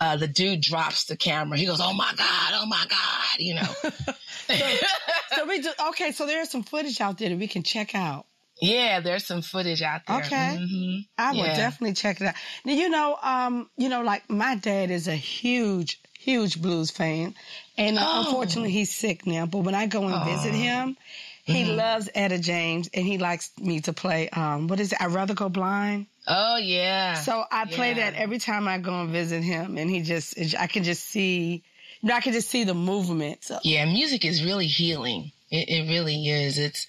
uh, 0.00 0.16
the 0.16 0.26
dude 0.26 0.62
drops 0.62 1.04
the 1.04 1.16
camera. 1.16 1.56
He 1.56 1.66
goes, 1.66 1.80
"Oh 1.80 1.92
my 1.92 2.12
god! 2.16 2.52
Oh 2.54 2.66
my 2.66 2.84
god!" 2.88 3.38
You 3.38 3.54
know. 3.54 3.72
so, 4.48 4.86
so, 5.34 5.46
we 5.46 5.60
do 5.60 5.70
okay. 5.88 6.12
So 6.12 6.26
there's 6.26 6.50
some 6.50 6.62
footage 6.62 7.00
out 7.00 7.18
there 7.18 7.28
that 7.28 7.38
we 7.38 7.48
can 7.48 7.62
check 7.62 7.94
out. 7.94 8.26
Yeah, 8.60 9.00
there's 9.00 9.24
some 9.24 9.42
footage 9.42 9.82
out 9.82 10.02
there. 10.06 10.18
Okay, 10.18 10.58
mm-hmm. 10.58 11.00
I 11.16 11.32
will 11.32 11.46
yeah. 11.46 11.56
definitely 11.56 11.94
check 11.94 12.20
it 12.20 12.26
out. 12.26 12.34
Now, 12.64 12.72
you 12.72 12.88
know, 12.88 13.16
um, 13.22 13.70
you 13.76 13.88
know, 13.88 14.02
like 14.02 14.28
my 14.28 14.56
dad 14.56 14.90
is 14.90 15.06
a 15.06 15.14
huge, 15.14 16.00
huge 16.18 16.60
blues 16.60 16.90
fan, 16.90 17.34
and 17.76 17.98
uh, 17.98 18.04
oh. 18.04 18.24
unfortunately 18.26 18.72
he's 18.72 18.92
sick 18.92 19.26
now. 19.26 19.46
But 19.46 19.58
when 19.58 19.74
I 19.74 19.86
go 19.86 20.04
and 20.04 20.14
oh. 20.14 20.24
visit 20.24 20.54
him, 20.54 20.96
he 21.44 21.62
mm-hmm. 21.62 21.76
loves 21.76 22.08
Etta 22.14 22.38
James, 22.38 22.90
and 22.92 23.06
he 23.06 23.18
likes 23.18 23.52
me 23.58 23.80
to 23.82 23.92
play. 23.92 24.28
Um, 24.28 24.66
what 24.66 24.80
is 24.80 24.92
it? 24.92 25.00
I'd 25.00 25.12
rather 25.12 25.34
go 25.34 25.48
blind. 25.48 26.06
Oh 26.26 26.56
yeah. 26.56 27.14
So 27.14 27.44
I 27.50 27.64
play 27.64 27.90
yeah. 27.90 28.10
that 28.10 28.14
every 28.14 28.38
time 28.38 28.66
I 28.66 28.78
go 28.78 29.00
and 29.00 29.10
visit 29.10 29.42
him, 29.42 29.78
and 29.78 29.88
he 29.88 30.02
just, 30.02 30.36
I 30.58 30.66
can 30.66 30.82
just 30.84 31.04
see 31.04 31.62
I 32.04 32.20
can 32.20 32.32
just 32.32 32.50
see 32.50 32.64
the 32.64 32.74
movement. 32.74 33.44
So. 33.44 33.58
Yeah, 33.62 33.84
music 33.84 34.24
is 34.24 34.44
really 34.44 34.66
healing. 34.66 35.32
It, 35.50 35.68
it 35.68 35.88
really 35.88 36.28
is. 36.28 36.58
It's 36.58 36.86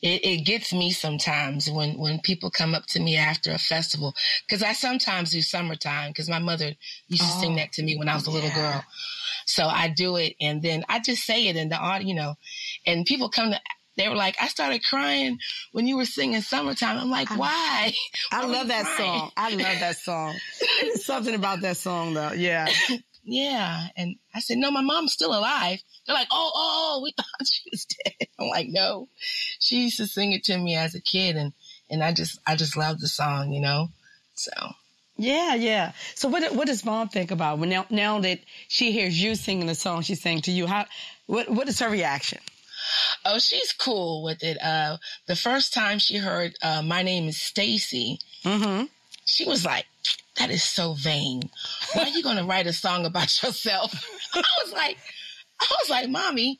it, 0.00 0.24
it, 0.24 0.44
gets 0.44 0.72
me 0.72 0.92
sometimes 0.92 1.68
when 1.68 1.98
when 1.98 2.20
people 2.20 2.50
come 2.50 2.74
up 2.74 2.86
to 2.86 3.00
me 3.00 3.16
after 3.16 3.50
a 3.50 3.58
festival 3.58 4.14
because 4.46 4.62
I 4.62 4.72
sometimes 4.72 5.32
do 5.32 5.42
summertime 5.42 6.10
because 6.10 6.28
my 6.28 6.38
mother 6.38 6.72
used 7.08 7.22
to 7.22 7.28
oh, 7.28 7.40
sing 7.40 7.56
that 7.56 7.72
to 7.72 7.82
me 7.82 7.96
when 7.96 8.08
I 8.08 8.14
was 8.14 8.26
a 8.26 8.30
little 8.30 8.48
yeah. 8.50 8.54
girl. 8.54 8.84
Oh, 8.84 8.90
so 9.46 9.66
I 9.66 9.88
do 9.88 10.16
it 10.16 10.34
and 10.40 10.62
then 10.62 10.84
I 10.88 11.00
just 11.00 11.24
say 11.24 11.48
it 11.48 11.56
in 11.56 11.68
the 11.68 11.76
audio, 11.76 12.06
you 12.06 12.14
know, 12.14 12.34
and 12.86 13.06
people 13.06 13.28
come 13.28 13.50
to 13.50 13.60
they 13.98 14.08
were 14.08 14.14
like, 14.14 14.36
I 14.40 14.46
started 14.46 14.84
crying 14.84 15.38
when 15.72 15.88
you 15.88 15.96
were 15.96 16.04
singing 16.04 16.40
summertime. 16.40 16.98
I'm 16.98 17.10
like, 17.10 17.36
why? 17.36 17.92
I, 18.30 18.42
I 18.42 18.46
love 18.46 18.68
that 18.68 18.84
crying? 18.84 19.18
song. 19.18 19.30
I 19.36 19.50
love 19.50 19.80
that 19.80 19.96
song. 19.96 20.36
Something 20.94 21.34
about 21.34 21.62
that 21.62 21.76
song 21.76 22.14
though. 22.14 22.30
Yeah. 22.32 22.68
yeah. 23.28 23.88
And 23.96 24.16
I 24.34 24.40
said, 24.40 24.58
no, 24.58 24.70
my 24.70 24.80
mom's 24.80 25.12
still 25.12 25.36
alive. 25.36 25.82
They're 26.06 26.14
like, 26.16 26.28
oh, 26.30 26.50
oh, 26.54 26.96
oh 26.96 27.02
we 27.02 27.12
thought 27.16 27.46
she 27.46 27.68
was 27.70 27.84
dead. 27.84 28.28
I'm 28.38 28.48
like, 28.48 28.68
no, 28.68 29.08
she 29.60 29.82
used 29.82 29.98
to 29.98 30.06
sing 30.06 30.32
it 30.32 30.44
to 30.44 30.56
me 30.56 30.76
as 30.76 30.94
a 30.94 31.00
kid. 31.00 31.36
And, 31.36 31.52
and 31.90 32.02
I 32.02 32.12
just, 32.12 32.38
I 32.46 32.56
just 32.56 32.76
love 32.76 33.00
the 33.00 33.08
song, 33.08 33.52
you 33.52 33.60
know? 33.60 33.88
So. 34.34 34.52
Yeah, 35.18 35.56
yeah. 35.56 35.92
So 36.14 36.28
what 36.28 36.54
what 36.54 36.68
does 36.68 36.84
mom 36.84 37.08
think 37.08 37.32
about 37.32 37.58
when 37.58 37.70
now 37.70 37.86
now 37.90 38.20
that 38.20 38.38
she 38.68 38.92
hears 38.92 39.20
you 39.20 39.34
singing 39.34 39.66
the 39.66 39.74
song 39.74 40.02
she 40.02 40.14
sang 40.14 40.42
to 40.42 40.52
you? 40.52 40.68
How 40.68 40.86
what 41.26 41.48
what 41.48 41.68
is 41.68 41.80
her 41.80 41.90
reaction? 41.90 42.38
Oh, 43.24 43.40
she's 43.40 43.72
cool 43.72 44.22
with 44.22 44.44
it. 44.44 44.62
Uh, 44.62 44.98
the 45.26 45.34
first 45.34 45.74
time 45.74 45.98
she 45.98 46.18
heard 46.18 46.54
uh, 46.62 46.82
"My 46.82 47.02
name 47.02 47.26
is 47.26 47.40
Stacy," 47.40 48.20
mm-hmm. 48.44 48.84
she 49.24 49.44
was 49.44 49.64
like, 49.64 49.86
"That 50.38 50.50
is 50.50 50.62
so 50.62 50.94
vain. 50.94 51.42
Why 51.92 52.04
are 52.04 52.08
you 52.08 52.22
going 52.22 52.36
to 52.36 52.44
write 52.44 52.66
a 52.66 52.72
song 52.72 53.06
about 53.06 53.24
yourself?" 53.42 53.92
I 54.34 54.42
was 54.64 54.72
like, 54.72 54.98
I 55.60 55.66
was 55.80 55.90
like, 55.90 56.08
"Mommy, 56.08 56.58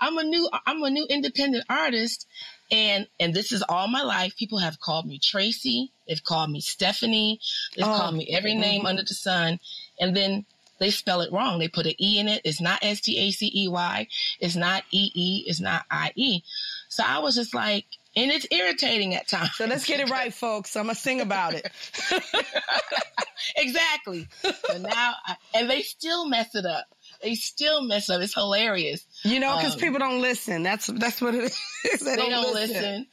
I'm 0.00 0.18
a 0.18 0.24
new 0.24 0.48
I'm 0.66 0.82
a 0.82 0.90
new 0.90 1.06
independent 1.08 1.64
artist, 1.68 2.26
and 2.70 3.06
and 3.20 3.34
this 3.34 3.52
is 3.52 3.62
all 3.68 3.88
my 3.88 4.02
life. 4.02 4.36
People 4.36 4.58
have 4.58 4.80
called 4.80 5.06
me 5.06 5.18
Tracy. 5.18 5.92
They've 6.06 6.22
called 6.22 6.50
me 6.50 6.60
Stephanie. 6.60 7.40
They've 7.74 7.86
oh. 7.86 7.96
called 7.96 8.16
me 8.16 8.28
every 8.30 8.54
name 8.54 8.80
mm-hmm. 8.80 8.86
under 8.86 9.02
the 9.02 9.14
sun. 9.14 9.58
And 10.00 10.16
then 10.16 10.44
they 10.78 10.90
spell 10.90 11.20
it 11.20 11.32
wrong. 11.32 11.58
They 11.58 11.68
put 11.68 11.86
an 11.86 11.94
E 12.00 12.18
in 12.18 12.28
it. 12.28 12.42
It's 12.44 12.60
not 12.60 12.80
S 12.82 13.00
T 13.00 13.18
A 13.18 13.30
C 13.30 13.50
E 13.54 13.68
Y. 13.68 14.06
It's 14.40 14.56
not 14.56 14.84
E 14.90 15.10
E. 15.14 15.44
It's 15.46 15.60
not 15.60 15.84
I 15.90 16.12
E. 16.14 16.42
So 16.88 17.02
I 17.06 17.18
was 17.18 17.34
just 17.34 17.54
like, 17.54 17.86
and 18.16 18.30
it's 18.30 18.46
irritating 18.50 19.14
at 19.14 19.28
times. 19.28 19.52
So 19.54 19.66
let's 19.66 19.84
get 19.86 20.00
it 20.00 20.10
right, 20.10 20.32
folks. 20.32 20.74
I'm 20.74 20.84
gonna 20.84 20.94
sing 20.94 21.20
about 21.20 21.54
it. 21.54 21.70
exactly. 23.56 24.26
So 24.42 24.78
now, 24.78 25.14
I, 25.26 25.36
and 25.54 25.68
they 25.68 25.82
still 25.82 26.26
mess 26.26 26.54
it 26.54 26.64
up. 26.64 26.86
They 27.22 27.34
still 27.34 27.82
mess 27.82 28.08
up. 28.08 28.22
It's 28.22 28.34
hilarious. 28.34 29.06
You 29.22 29.38
know, 29.38 29.56
because 29.56 29.74
um, 29.74 29.80
people 29.80 29.98
don't 29.98 30.22
listen. 30.22 30.62
That's 30.62 30.86
that's 30.86 31.20
what 31.20 31.34
it 31.34 31.44
is. 31.44 32.00
They, 32.00 32.04
they 32.04 32.16
don't, 32.16 32.30
don't 32.30 32.54
listen. 32.54 32.76
listen. 32.76 33.06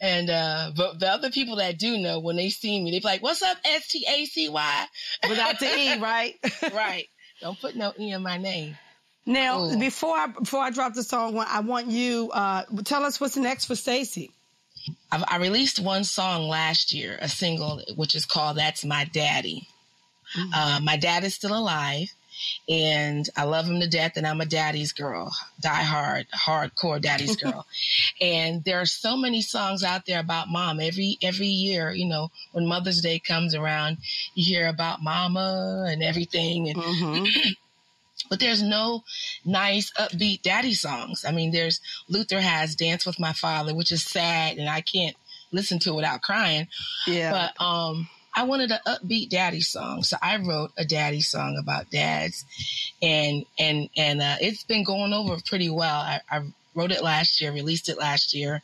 And 0.00 0.30
uh, 0.30 0.72
but 0.74 0.98
the 0.98 1.08
other 1.08 1.30
people 1.30 1.56
that 1.56 1.78
do 1.78 1.98
know, 1.98 2.20
when 2.20 2.36
they 2.36 2.48
see 2.48 2.82
me, 2.82 2.90
they 2.90 3.00
be 3.00 3.04
like, 3.04 3.22
"What's 3.22 3.42
up, 3.42 3.58
S 3.64 3.88
T 3.88 4.06
A 4.08 4.24
C 4.24 4.48
Y?" 4.48 4.86
Without 5.28 5.58
the 5.58 5.66
E, 5.66 5.98
right? 5.98 6.34
right. 6.74 7.06
Don't 7.42 7.60
put 7.60 7.76
no 7.76 7.92
E 7.98 8.10
in 8.10 8.22
my 8.22 8.38
name. 8.38 8.78
Now, 9.26 9.64
Ooh. 9.64 9.78
before 9.78 10.16
I 10.16 10.26
before 10.28 10.60
I 10.60 10.70
drop 10.70 10.94
the 10.94 11.02
song, 11.02 11.38
I 11.38 11.60
want 11.60 11.88
you 11.88 12.30
uh, 12.32 12.64
tell 12.84 13.04
us 13.04 13.20
what's 13.20 13.36
next 13.36 13.66
for 13.66 13.76
Stacy. 13.76 14.30
I 15.12 15.36
released 15.36 15.78
one 15.78 16.04
song 16.04 16.48
last 16.48 16.94
year, 16.94 17.18
a 17.20 17.28
single, 17.28 17.82
which 17.96 18.14
is 18.14 18.24
called 18.24 18.56
"That's 18.56 18.84
My 18.84 19.04
Daddy." 19.04 19.68
Mm-hmm. 20.36 20.54
Uh, 20.54 20.80
my 20.80 20.96
dad 20.96 21.24
is 21.24 21.34
still 21.34 21.56
alive 21.56 22.12
and 22.68 23.28
I 23.36 23.44
love 23.44 23.66
him 23.66 23.80
to 23.80 23.88
death. 23.88 24.12
And 24.16 24.26
I'm 24.26 24.40
a 24.40 24.46
daddy's 24.46 24.92
girl, 24.92 25.34
die 25.60 25.82
hard, 25.82 26.26
hardcore 26.30 27.00
daddy's 27.00 27.36
girl. 27.42 27.66
and 28.20 28.64
there 28.64 28.80
are 28.80 28.86
so 28.86 29.16
many 29.16 29.42
songs 29.42 29.82
out 29.82 30.06
there 30.06 30.20
about 30.20 30.48
mom. 30.48 30.80
Every 30.80 31.18
every 31.22 31.48
year, 31.48 31.90
you 31.90 32.06
know, 32.06 32.30
when 32.52 32.66
Mother's 32.66 33.00
Day 33.00 33.18
comes 33.18 33.54
around, 33.54 33.98
you 34.34 34.44
hear 34.44 34.68
about 34.68 35.02
mama 35.02 35.86
and 35.88 36.02
everything. 36.02 36.68
And 36.68 36.78
mm-hmm. 36.78 37.50
but 38.28 38.40
there's 38.40 38.62
no 38.62 39.04
nice 39.44 39.92
upbeat 39.98 40.42
daddy 40.42 40.74
songs. 40.74 41.24
I 41.26 41.32
mean, 41.32 41.52
there's 41.52 41.80
Luther 42.08 42.40
has 42.40 42.74
Dance 42.74 43.06
with 43.06 43.20
My 43.20 43.32
Father, 43.32 43.74
which 43.74 43.92
is 43.92 44.02
sad, 44.02 44.58
and 44.58 44.68
I 44.68 44.80
can't 44.80 45.16
listen 45.52 45.78
to 45.80 45.90
it 45.90 45.96
without 45.96 46.22
crying. 46.22 46.68
Yeah. 47.06 47.30
But 47.30 47.64
um 47.64 48.08
I 48.34 48.44
wanted 48.44 48.70
an 48.70 48.78
upbeat 48.86 49.30
daddy 49.30 49.60
song, 49.60 50.04
so 50.04 50.16
I 50.22 50.36
wrote 50.36 50.70
a 50.78 50.84
daddy 50.84 51.20
song 51.20 51.56
about 51.58 51.90
dads, 51.90 52.44
and 53.02 53.44
and 53.58 53.88
and 53.96 54.20
uh, 54.22 54.36
it's 54.40 54.62
been 54.62 54.84
going 54.84 55.12
over 55.12 55.36
pretty 55.44 55.68
well. 55.68 56.00
I, 56.00 56.20
I 56.30 56.42
wrote 56.74 56.92
it 56.92 57.02
last 57.02 57.40
year, 57.40 57.52
released 57.52 57.88
it 57.88 57.98
last 57.98 58.32
year, 58.32 58.62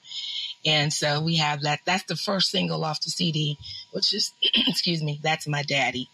and 0.64 0.92
so 0.92 1.20
we 1.20 1.36
have 1.36 1.62
that. 1.62 1.80
That's 1.84 2.04
the 2.04 2.16
first 2.16 2.50
single 2.50 2.84
off 2.84 3.00
the 3.00 3.10
CD, 3.10 3.58
which 3.90 4.14
is 4.14 4.32
excuse 4.68 5.02
me, 5.02 5.18
that's 5.22 5.48
my 5.48 5.62
daddy. 5.62 6.08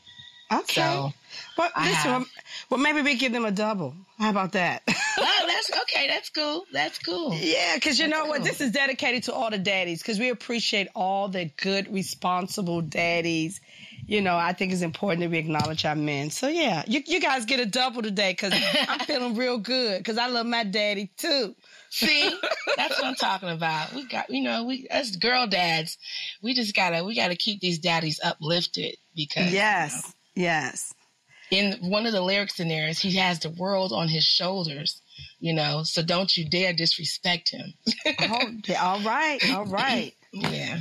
Okay. 0.52 0.80
So 0.82 1.12
well, 1.56 1.70
listen, 1.80 2.10
well, 2.10 2.26
well, 2.70 2.80
maybe 2.80 3.02
we 3.02 3.16
give 3.16 3.32
them 3.32 3.44
a 3.44 3.50
double. 3.50 3.94
How 4.18 4.30
about 4.30 4.52
that? 4.52 4.82
oh, 4.88 5.44
that's 5.46 5.70
okay. 5.82 6.06
That's 6.08 6.30
cool. 6.30 6.64
That's 6.72 6.98
cool. 6.98 7.34
Yeah, 7.34 7.74
because 7.74 7.98
you 7.98 8.06
that's 8.06 8.18
know 8.18 8.22
cool. 8.22 8.30
what? 8.30 8.44
This 8.44 8.60
is 8.60 8.72
dedicated 8.72 9.24
to 9.24 9.32
all 9.32 9.50
the 9.50 9.58
daddies 9.58 10.02
because 10.02 10.18
we 10.18 10.30
appreciate 10.30 10.88
all 10.94 11.28
the 11.28 11.50
good, 11.56 11.92
responsible 11.92 12.80
daddies. 12.80 13.60
You 14.06 14.20
know, 14.20 14.36
I 14.36 14.52
think 14.52 14.72
it's 14.72 14.82
important 14.82 15.20
that 15.20 15.30
we 15.30 15.38
acknowledge 15.38 15.84
our 15.84 15.94
men. 15.94 16.30
So 16.30 16.48
yeah, 16.48 16.82
you, 16.86 17.02
you 17.06 17.20
guys 17.20 17.44
get 17.44 17.60
a 17.60 17.66
double 17.66 18.02
today 18.02 18.32
because 18.32 18.52
I'm 18.88 18.98
feeling 19.06 19.36
real 19.36 19.58
good 19.58 19.98
because 19.98 20.18
I 20.18 20.26
love 20.26 20.46
my 20.46 20.64
daddy 20.64 21.10
too. 21.16 21.54
See, 21.90 22.38
that's 22.76 22.98
what 22.98 23.04
I'm 23.04 23.14
talking 23.14 23.50
about. 23.50 23.92
We 23.94 24.06
got, 24.06 24.30
you 24.30 24.42
know, 24.42 24.64
we 24.64 24.86
as 24.90 25.16
girl 25.16 25.46
dads, 25.46 25.98
we 26.42 26.54
just 26.54 26.74
gotta, 26.74 27.04
we 27.04 27.14
gotta 27.14 27.36
keep 27.36 27.60
these 27.60 27.78
daddies 27.78 28.18
uplifted 28.24 28.96
because 29.14 29.52
yes, 29.52 29.92
you 29.94 30.08
know, 30.08 30.12
yes 30.34 30.94
in 31.52 31.74
one 31.82 32.06
of 32.06 32.12
the 32.12 32.20
lyrics 32.22 32.58
in 32.60 32.68
there 32.68 32.88
is 32.88 32.98
he 32.98 33.16
has 33.16 33.40
the 33.40 33.50
world 33.50 33.92
on 33.92 34.08
his 34.08 34.24
shoulders, 34.24 35.02
you 35.38 35.52
know, 35.52 35.82
so 35.84 36.02
don't 36.02 36.34
you 36.34 36.48
dare 36.48 36.72
disrespect 36.72 37.50
him. 37.50 37.74
oh, 38.20 38.52
all 38.80 39.00
right, 39.00 39.38
all 39.52 39.66
right. 39.66 40.14
yeah. 40.32 40.78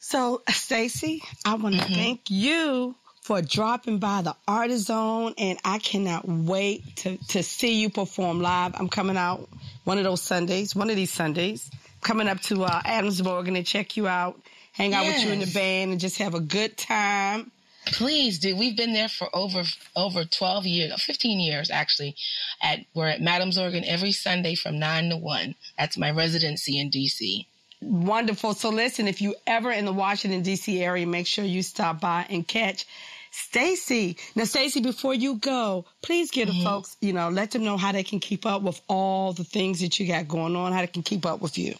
So, 0.00 0.42
Stacy, 0.48 1.22
I 1.44 1.54
want 1.54 1.76
to 1.76 1.80
mm-hmm. 1.80 1.94
thank 1.94 2.30
you 2.30 2.96
for 3.22 3.42
dropping 3.42 3.98
by 3.98 4.22
the 4.22 4.34
Artist 4.48 4.86
Zone, 4.86 5.34
and 5.38 5.58
I 5.64 5.78
cannot 5.78 6.26
wait 6.26 6.96
to, 6.96 7.16
to 7.28 7.42
see 7.44 7.80
you 7.80 7.88
perform 7.88 8.40
live. 8.40 8.72
I'm 8.74 8.88
coming 8.88 9.16
out 9.16 9.48
one 9.84 9.98
of 9.98 10.04
those 10.04 10.22
Sundays, 10.22 10.74
one 10.74 10.90
of 10.90 10.96
these 10.96 11.12
Sundays, 11.12 11.70
coming 12.00 12.26
up 12.26 12.40
to 12.42 12.64
uh, 12.64 12.82
Adams 12.84 13.22
Morgan 13.22 13.54
and 13.54 13.66
check 13.66 13.96
you 13.96 14.08
out, 14.08 14.40
hang 14.72 14.94
out 14.94 15.04
yes. 15.04 15.18
with 15.18 15.26
you 15.26 15.32
in 15.32 15.38
the 15.40 15.52
band, 15.52 15.92
and 15.92 16.00
just 16.00 16.18
have 16.18 16.34
a 16.34 16.40
good 16.40 16.76
time. 16.76 17.52
Please 17.92 18.38
do. 18.38 18.56
We've 18.56 18.76
been 18.76 18.92
there 18.92 19.08
for 19.08 19.28
over 19.34 19.62
over 19.96 20.24
12 20.24 20.66
years, 20.66 21.02
15 21.02 21.40
years 21.40 21.70
actually. 21.70 22.16
At 22.62 22.80
we're 22.94 23.08
at 23.08 23.20
Madam's 23.20 23.58
Organ 23.58 23.84
every 23.84 24.12
Sunday 24.12 24.54
from 24.54 24.78
9 24.78 25.10
to 25.10 25.16
1. 25.16 25.54
That's 25.78 25.96
my 25.96 26.10
residency 26.10 26.78
in 26.78 26.90
DC. 26.90 27.46
Wonderful. 27.80 28.54
So 28.54 28.70
listen, 28.70 29.08
if 29.08 29.22
you 29.22 29.34
ever 29.46 29.70
in 29.70 29.84
the 29.84 29.92
Washington 29.92 30.42
DC 30.42 30.80
area, 30.80 31.06
make 31.06 31.26
sure 31.26 31.44
you 31.44 31.62
stop 31.62 32.00
by 32.00 32.26
and 32.28 32.46
catch 32.46 32.86
Stacy. 33.30 34.16
Now, 34.34 34.44
Stacy, 34.44 34.80
before 34.80 35.14
you 35.14 35.36
go, 35.36 35.84
please 36.02 36.30
give 36.30 36.48
mm-hmm. 36.48 36.58
the 36.58 36.64
folks, 36.64 36.96
you 37.00 37.12
know, 37.12 37.28
let 37.28 37.52
them 37.52 37.64
know 37.64 37.76
how 37.76 37.92
they 37.92 38.02
can 38.02 38.20
keep 38.20 38.46
up 38.46 38.62
with 38.62 38.80
all 38.88 39.32
the 39.32 39.44
things 39.44 39.80
that 39.80 40.00
you 40.00 40.08
got 40.08 40.26
going 40.26 40.56
on, 40.56 40.72
how 40.72 40.80
they 40.80 40.86
can 40.86 41.02
keep 41.02 41.26
up 41.26 41.40
with 41.40 41.58
you. 41.58 41.74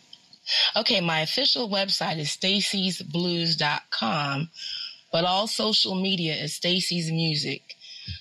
Okay, 0.77 1.01
my 1.01 1.21
official 1.21 1.69
website 1.69 2.19
is 2.19 2.29
stacysblues.com 2.29 4.49
but 5.13 5.25
all 5.25 5.47
social 5.47 5.95
media 5.95 6.35
is 6.35 6.55
Stacy's 6.55 7.11
Music. 7.11 7.63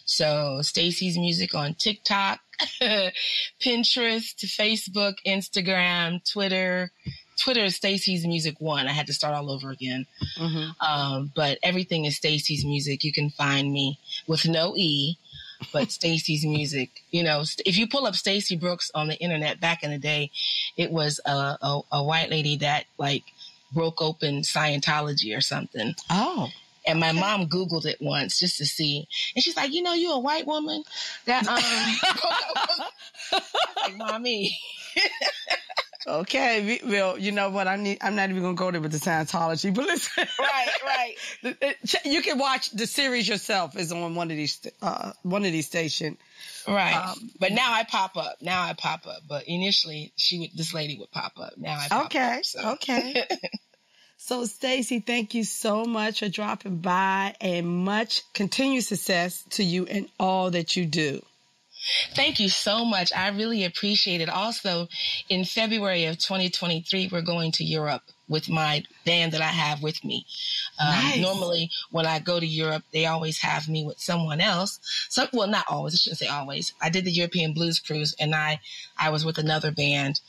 So 0.06 0.62
Stacy's 0.62 1.18
Music 1.18 1.54
on 1.54 1.74
TikTok, 1.74 2.40
Pinterest, 3.62 4.36
Facebook, 4.46 5.16
Instagram, 5.26 6.30
Twitter. 6.30 6.92
Twitter 7.40 7.66
is 7.66 7.76
Stacy's 7.76 8.26
Music 8.26 8.60
One. 8.60 8.88
I 8.88 8.92
had 8.92 9.08
to 9.08 9.14
start 9.14 9.36
all 9.36 9.52
over 9.52 9.70
again. 9.70 10.06
Mm-hmm. 10.38 10.86
Um, 10.86 11.32
but 11.36 11.60
everything 11.62 12.06
is 12.06 12.18
Stacy's 12.18 12.66
Music. 12.66 13.04
You 13.04 13.14
can 13.14 13.30
find 13.30 13.72
me 13.72 14.00
with 14.28 14.48
no 14.48 14.76
E, 14.76 15.18
but 15.72 15.92
Stacy's 15.92 16.46
Music. 16.46 16.90
You 17.12 17.24
know, 17.24 17.44
if 17.66 17.78
you 17.78 17.88
pull 17.88 18.08
up 18.08 18.16
Stacy 18.16 18.56
Brooks 18.56 18.90
on 18.96 19.08
the 19.08 19.18
internet 19.18 19.60
back 19.60 19.84
in 19.84 19.92
the 19.92 20.00
day, 20.00 20.32
it 20.78 20.92
was 20.92 21.20
a, 21.26 21.32
a, 21.32 21.82
a 21.92 22.04
white 22.04 22.32
lady 22.32 22.58
that 22.58 22.86
like 22.98 23.24
broke 23.72 24.02
open 24.02 24.42
Scientology 24.42 25.38
or 25.38 25.42
something. 25.42 25.94
Oh. 26.10 26.50
And 26.88 27.00
my 27.00 27.12
mom 27.12 27.48
Googled 27.48 27.86
it 27.86 27.98
once 28.02 28.40
just 28.40 28.58
to 28.58 28.66
see. 28.66 29.08
And 29.36 29.44
she's 29.44 29.58
like, 29.58 29.74
you 29.74 29.82
know, 29.82 29.94
you're 29.94 30.16
a 30.16 30.20
white 30.20 30.48
woman 30.48 30.84
that, 31.26 31.48
um, 33.32 33.42
like, 33.84 33.98
mommy. 33.98 34.58
Okay, 36.08 36.80
well, 36.86 37.18
you 37.18 37.34
know 37.34 37.50
what? 37.50 37.68
I 37.68 37.76
need. 37.76 37.98
I'm 38.00 38.16
not 38.16 38.30
even 38.30 38.42
gonna 38.42 38.56
go 38.56 38.72
there 38.72 38.80
with 38.80 38.94
the 38.94 38.98
Scientology, 38.98 39.74
but 39.74 39.86
listen. 39.86 40.26
Right, 40.40 41.16
right. 41.54 41.76
You 42.06 42.22
can 42.22 42.38
watch 42.38 42.72
the 42.72 42.88
series 42.88 43.28
yourself. 43.28 43.76
Is 43.76 43.92
on 43.92 44.16
one 44.16 44.32
of 44.32 44.38
these, 44.38 44.66
uh, 44.82 45.12
one 45.24 45.44
of 45.44 45.52
these 45.52 45.66
stations. 45.66 46.18
Right. 46.66 46.94
Um, 46.94 47.32
but 47.40 47.52
now 47.52 47.74
I 47.74 47.84
pop 47.84 48.16
up. 48.16 48.38
Now 48.42 48.64
I 48.64 48.74
pop 48.74 49.06
up. 49.06 49.24
But 49.28 49.50
initially, 49.50 50.14
she 50.16 50.40
would. 50.40 50.50
This 50.56 50.74
lady 50.74 50.98
would 50.98 51.12
pop 51.12 51.34
up. 51.42 51.58
Now 51.58 51.78
I. 51.78 52.06
okay. 52.06 52.38
Up, 52.38 52.46
so. 52.46 52.72
Okay. 52.74 53.26
So, 54.28 54.44
Stacy, 54.44 55.00
thank 55.00 55.34
you 55.34 55.46
so 55.46 55.86
much 55.86 56.20
for 56.20 56.28
dropping 56.28 56.80
by 56.80 57.34
and 57.40 57.66
much 57.66 58.24
continued 58.34 58.84
success 58.84 59.46
to 59.52 59.64
you 59.64 59.86
in 59.86 60.10
all 60.20 60.52
that 60.52 60.76
you 60.76 60.86
do. 60.86 61.22
Thank 62.14 62.42
you 62.42 62.50
so 62.50 62.84
much. 62.84 63.14
I 63.14 63.30
really 63.30 63.64
appreciate 63.64 64.20
it. 64.20 64.28
Also, 64.28 64.90
in 65.30 65.46
February 65.46 66.04
of 66.04 66.18
2023, 66.18 67.08
we're 67.10 67.22
going 67.22 67.54
to 67.54 67.64
Europe 67.64 68.02
with 68.28 68.50
my 68.50 68.84
band 69.06 69.32
that 69.32 69.40
I 69.40 69.46
have 69.46 69.82
with 69.82 70.04
me. 70.04 70.26
Um, 70.78 70.90
nice. 70.90 71.22
Normally, 71.22 71.70
when 71.92 72.06
I 72.06 72.20
go 72.20 72.38
to 72.38 72.46
Europe, 72.46 72.84
they 72.92 73.06
always 73.06 73.40
have 73.40 73.70
me 73.70 73.86
with 73.86 74.02
someone 74.02 74.42
else. 74.42 74.82
So, 75.08 75.28
well, 75.32 75.48
not 75.48 75.68
always. 75.70 75.96
I 75.96 75.98
shouldn't 76.00 76.20
say 76.20 76.28
always. 76.28 76.74
I 76.82 76.90
did 76.90 77.06
the 77.06 77.12
European 77.12 77.54
Blues 77.54 77.80
Cruise, 77.80 78.14
and 78.20 78.36
I 78.36 78.60
I 79.00 79.10
was 79.10 79.24
with 79.24 79.38
another 79.38 79.72
band 79.72 80.20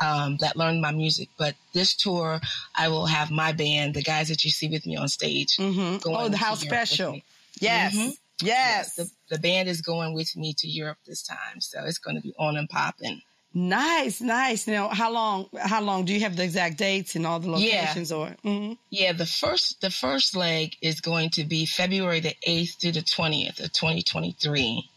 um, 0.00 0.36
that 0.38 0.56
learned 0.56 0.80
my 0.80 0.92
music. 0.92 1.28
But 1.38 1.54
this 1.72 1.94
tour, 1.94 2.40
I 2.74 2.88
will 2.88 3.06
have 3.06 3.30
my 3.30 3.52
band, 3.52 3.94
the 3.94 4.02
guys 4.02 4.28
that 4.28 4.44
you 4.44 4.50
see 4.50 4.68
with 4.68 4.86
me 4.86 4.96
on 4.96 5.08
stage. 5.08 5.56
Mm-hmm. 5.56 6.08
Oh, 6.08 6.36
how 6.36 6.54
special. 6.54 7.20
Yes. 7.60 7.94
Mm-hmm. 7.94 8.10
Yes. 8.42 8.94
yes. 8.96 8.96
The, 8.96 9.10
the, 9.30 9.38
band 9.38 9.68
is 9.68 9.80
going 9.80 10.12
with 10.12 10.36
me 10.36 10.54
to 10.54 10.68
Europe 10.68 10.98
this 11.06 11.22
time. 11.22 11.60
So 11.60 11.84
it's 11.84 11.98
going 11.98 12.16
to 12.16 12.22
be 12.22 12.34
on 12.38 12.56
and 12.56 12.68
popping. 12.68 13.22
Nice, 13.56 14.20
nice. 14.20 14.66
Now, 14.66 14.88
how 14.88 15.12
long? 15.12 15.48
How 15.56 15.80
long 15.80 16.04
do 16.04 16.12
you 16.12 16.20
have 16.20 16.34
the 16.34 16.42
exact 16.42 16.76
dates 16.76 17.14
and 17.14 17.24
all 17.24 17.38
the 17.38 17.50
locations? 17.50 18.10
Yeah. 18.10 18.16
Or 18.16 18.26
mm-hmm. 18.44 18.72
yeah, 18.90 19.12
the 19.12 19.26
first 19.26 19.80
the 19.80 19.90
first 19.90 20.34
leg 20.34 20.74
is 20.82 21.00
going 21.00 21.30
to 21.30 21.44
be 21.44 21.64
February 21.64 22.18
the 22.18 22.34
eighth 22.42 22.80
through 22.80 22.92
the 22.92 23.02
twentieth 23.02 23.60
of 23.60 23.72
twenty 23.72 24.02
twenty 24.02 24.32
three, 24.32 24.90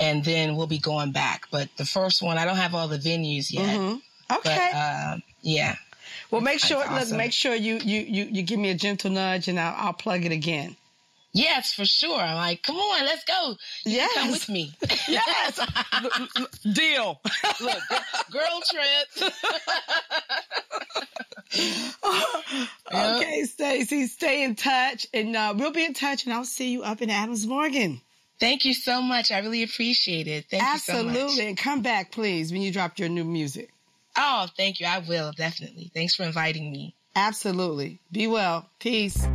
and 0.00 0.24
then 0.24 0.56
we'll 0.56 0.66
be 0.66 0.78
going 0.78 1.12
back. 1.12 1.46
But 1.52 1.68
the 1.76 1.84
first 1.84 2.22
one, 2.22 2.38
I 2.38 2.44
don't 2.44 2.56
have 2.56 2.74
all 2.74 2.88
the 2.88 2.98
venues 2.98 3.52
yet. 3.52 3.78
Mm-hmm. 3.78 4.36
Okay. 4.38 4.70
But, 4.72 4.76
uh, 4.76 5.16
yeah. 5.42 5.76
Well, 6.30 6.40
make 6.40 6.60
sure 6.60 6.78
awesome. 6.78 6.94
look, 6.94 7.18
make 7.18 7.32
sure 7.32 7.54
you 7.54 7.76
you 7.76 8.00
you 8.00 8.24
you 8.24 8.42
give 8.42 8.58
me 8.58 8.70
a 8.70 8.74
gentle 8.74 9.10
nudge, 9.10 9.48
and 9.48 9.58
I'll, 9.58 9.74
I'll 9.76 9.92
plug 9.92 10.24
it 10.24 10.32
again. 10.32 10.76
Yes, 11.32 11.72
for 11.72 11.84
sure. 11.84 12.20
I'm 12.20 12.36
like, 12.36 12.62
come 12.62 12.76
on, 12.76 13.04
let's 13.04 13.24
go. 13.24 13.54
You 13.84 13.96
yes. 13.96 14.14
come 14.14 14.30
with 14.32 14.48
me. 14.48 14.74
yes. 15.08 15.60
Deal. 16.72 17.20
Look, 17.60 17.82
girl 18.32 18.62
trip. 18.68 19.32
okay, 22.92 23.44
Stacy, 23.44 24.06
stay 24.06 24.42
in 24.42 24.56
touch 24.56 25.06
and 25.14 25.36
uh, 25.36 25.54
we'll 25.56 25.70
be 25.70 25.84
in 25.84 25.94
touch 25.94 26.24
and 26.24 26.32
I'll 26.34 26.44
see 26.44 26.72
you 26.72 26.82
up 26.82 27.00
in 27.00 27.10
Adams 27.10 27.46
Morgan. 27.46 28.00
Thank 28.40 28.64
you 28.64 28.72
so 28.74 29.02
much. 29.02 29.30
I 29.30 29.38
really 29.40 29.62
appreciate 29.62 30.26
it. 30.26 30.46
Thank 30.50 30.62
Absolutely. 30.62 31.12
you 31.12 31.28
so 31.28 31.36
much. 31.36 31.38
And 31.46 31.56
come 31.56 31.82
back, 31.82 32.10
please, 32.10 32.50
when 32.52 32.62
you 32.62 32.72
drop 32.72 32.98
your 32.98 33.10
new 33.10 33.24
music. 33.24 33.70
Oh, 34.16 34.48
thank 34.56 34.80
you. 34.80 34.86
I 34.86 34.98
will, 35.00 35.32
definitely. 35.32 35.90
Thanks 35.94 36.14
for 36.14 36.24
inviting 36.24 36.72
me. 36.72 36.96
Absolutely. 37.14 38.00
Be 38.10 38.26
well. 38.26 38.68
Peace. 38.78 39.26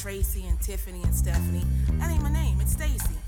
Tracy 0.00 0.46
and 0.46 0.58
Tiffany 0.60 1.02
and 1.02 1.14
Stephanie. 1.14 1.64
That 1.98 2.10
ain't 2.10 2.22
my 2.22 2.32
name, 2.32 2.58
it's 2.60 2.72
Stacy. 2.72 3.18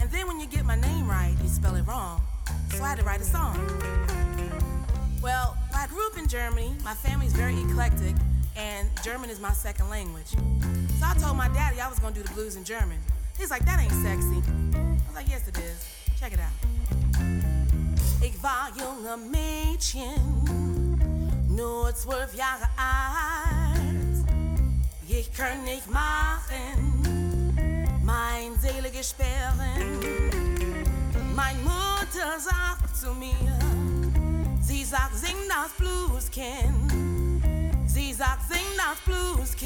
And 0.00 0.10
then 0.10 0.26
when 0.26 0.40
you 0.40 0.46
get 0.46 0.64
my 0.64 0.74
name 0.74 1.08
right, 1.08 1.32
you 1.40 1.48
spell 1.48 1.76
it 1.76 1.86
wrong. 1.86 2.20
So 2.74 2.82
I 2.82 2.88
had 2.88 2.98
to 2.98 3.04
write 3.04 3.20
a 3.20 3.24
song. 3.24 3.56
Well, 5.22 5.56
I 5.76 5.86
grew 5.86 6.04
up 6.08 6.18
in 6.18 6.26
Germany. 6.26 6.74
My 6.82 6.94
family's 6.94 7.32
very 7.32 7.56
eclectic, 7.60 8.16
and 8.56 8.88
German 9.04 9.30
is 9.30 9.38
my 9.38 9.52
second 9.52 9.88
language. 9.90 10.26
So 10.98 11.06
I 11.06 11.14
told 11.20 11.36
my 11.36 11.48
daddy 11.48 11.80
I 11.80 11.88
was 11.88 12.00
gonna 12.00 12.16
do 12.16 12.22
the 12.24 12.32
blues 12.34 12.56
in 12.56 12.64
German. 12.64 12.98
He's 13.38 13.50
like, 13.50 13.64
that 13.64 13.78
ain't 13.78 13.92
sexy. 13.92 14.42
I 14.74 15.06
was 15.06 15.14
like, 15.14 15.28
yes, 15.28 15.46
it 15.46 15.56
is. 15.56 15.86
Check 16.18 16.32
it 16.32 16.40
out. 16.40 16.52
Ich 18.20 18.42
war 18.42 18.70
junge 18.76 19.16
Mädchen, 19.30 20.18
nur 21.48 21.94
zwölf 21.94 22.34
Jahre 22.34 22.68
alt. 22.76 23.47
Ich 25.18 25.32
kann 25.32 25.64
nicht 25.64 25.90
machen, 25.90 27.02
Mein 28.04 28.58
selige 28.60 29.02
Sperren, 29.02 29.98
mein 31.34 31.62
Mutter 31.64 32.38
sagt 32.38 32.96
zu 32.96 33.12
mir, 33.14 33.58
sie 34.60 34.84
sagt, 34.84 35.16
sing 35.16 35.36
das 35.48 35.72
Blueskind. 35.76 36.92
Sie 37.86 38.12
sagt, 38.12 38.48
sing 38.48 38.66
das 38.76 38.98
Blueskind. 39.04 39.57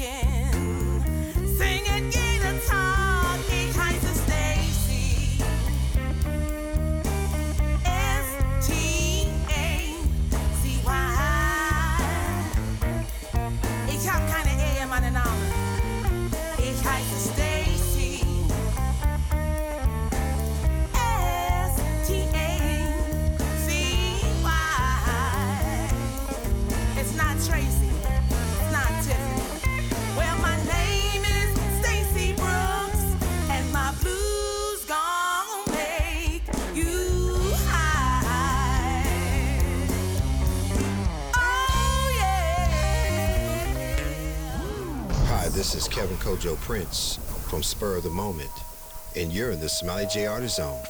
Kevin 45.93 46.17
Kojo 46.17 46.59
Prince 46.61 47.19
from 47.47 47.61
Spur 47.61 47.97
of 47.97 48.03
the 48.03 48.09
Moment, 48.09 48.49
and 49.15 49.31
you're 49.31 49.51
in 49.51 49.59
the 49.59 49.69
Smiley 49.69 50.07
J 50.07 50.25
Artist 50.25 50.55
Zone. 50.55 50.81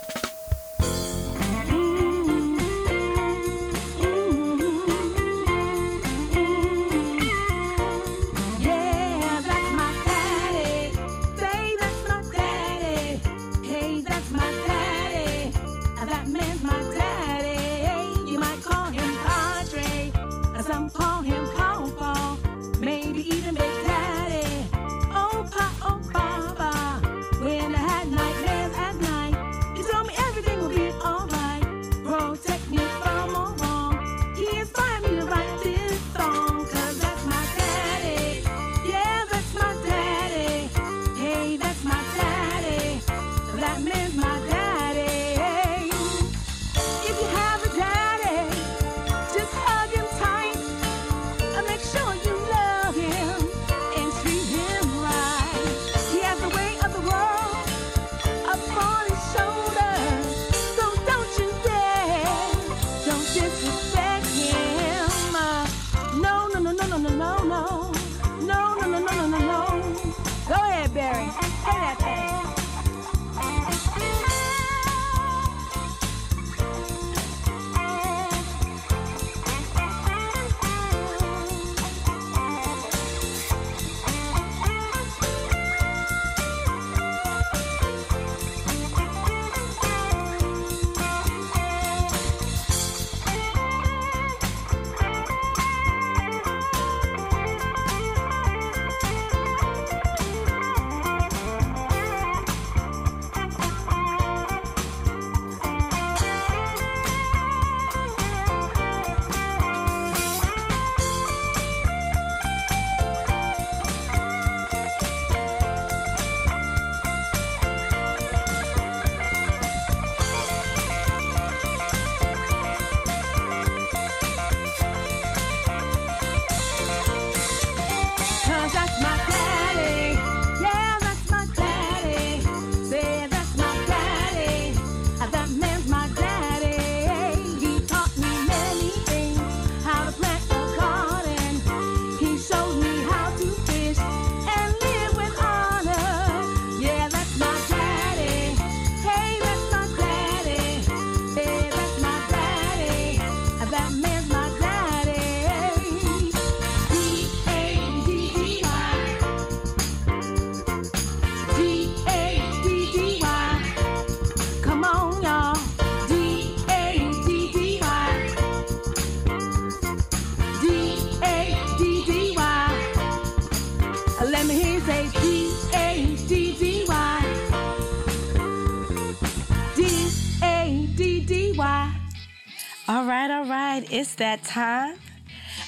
That 184.17 184.43
time. 184.43 184.99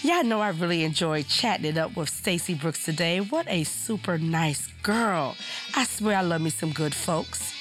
Y'all 0.04 0.24
know 0.24 0.40
I 0.40 0.50
really 0.50 0.84
enjoyed 0.84 1.28
chatting 1.28 1.66
it 1.66 1.78
up 1.78 1.98
with 1.98 2.10
Stacy 2.10 2.54
Brooks 2.54 2.86
today. 2.86 3.20
What 3.20 3.48
a 3.50 3.64
super 3.64 4.20
nice 4.20 4.68
girl. 4.84 5.36
I 5.76 5.84
swear 5.86 6.18
I 6.18 6.22
love 6.22 6.42
me 6.42 6.52
some 6.52 6.72
good 6.72 6.94
folks. 6.94 7.54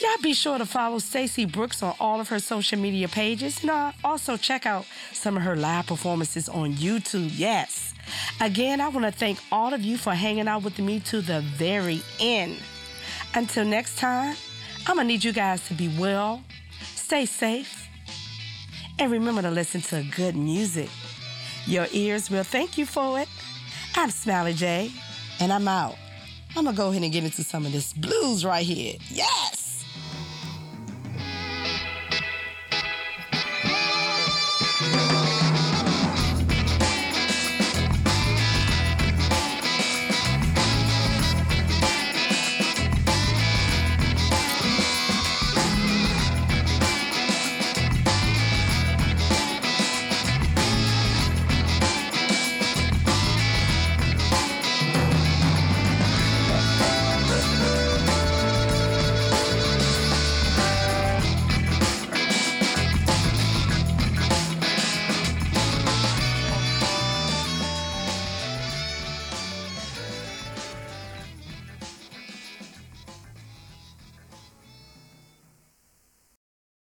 Y'all 0.00 0.22
be 0.22 0.34
sure 0.34 0.58
to 0.58 0.66
follow 0.66 0.98
Stacy 0.98 1.46
Brooks 1.46 1.82
on 1.82 1.94
all 1.98 2.20
of 2.20 2.28
her 2.28 2.38
social 2.38 2.78
media 2.78 3.08
pages. 3.08 3.62
And 3.62 3.70
uh, 3.70 3.92
also 4.04 4.36
check 4.36 4.66
out 4.66 4.84
some 5.12 5.36
of 5.38 5.42
her 5.42 5.56
live 5.56 5.86
performances 5.86 6.48
on 6.48 6.74
YouTube. 6.74 7.30
Yes. 7.34 7.94
Again, 8.40 8.80
I 8.80 8.88
want 8.88 9.06
to 9.06 9.12
thank 9.12 9.38
all 9.50 9.72
of 9.72 9.80
you 9.80 9.96
for 9.96 10.12
hanging 10.12 10.48
out 10.48 10.62
with 10.64 10.78
me 10.78 11.00
to 11.00 11.22
the 11.22 11.40
very 11.40 12.02
end. 12.20 12.58
Until 13.34 13.64
next 13.64 13.98
time, 13.98 14.36
I'm 14.86 14.96
going 14.96 15.06
to 15.06 15.12
need 15.14 15.24
you 15.24 15.32
guys 15.32 15.66
to 15.68 15.74
be 15.74 15.88
well, 15.98 16.42
stay 16.94 17.24
safe, 17.24 17.85
and 18.98 19.12
remember 19.12 19.42
to 19.42 19.50
listen 19.50 19.80
to 19.82 20.02
good 20.14 20.36
music. 20.36 20.88
Your 21.66 21.86
ears 21.92 22.30
will 22.30 22.44
thank 22.44 22.78
you 22.78 22.86
for 22.86 23.20
it. 23.20 23.28
I'm 23.94 24.10
Smiley 24.10 24.54
J, 24.54 24.90
and 25.40 25.52
I'm 25.52 25.66
out. 25.68 25.96
I'm 26.56 26.64
gonna 26.64 26.76
go 26.76 26.90
ahead 26.90 27.02
and 27.02 27.12
get 27.12 27.24
into 27.24 27.42
some 27.42 27.66
of 27.66 27.72
this 27.72 27.92
blues 27.92 28.44
right 28.44 28.64
here. 28.64 28.94
Yeah! 29.08 29.24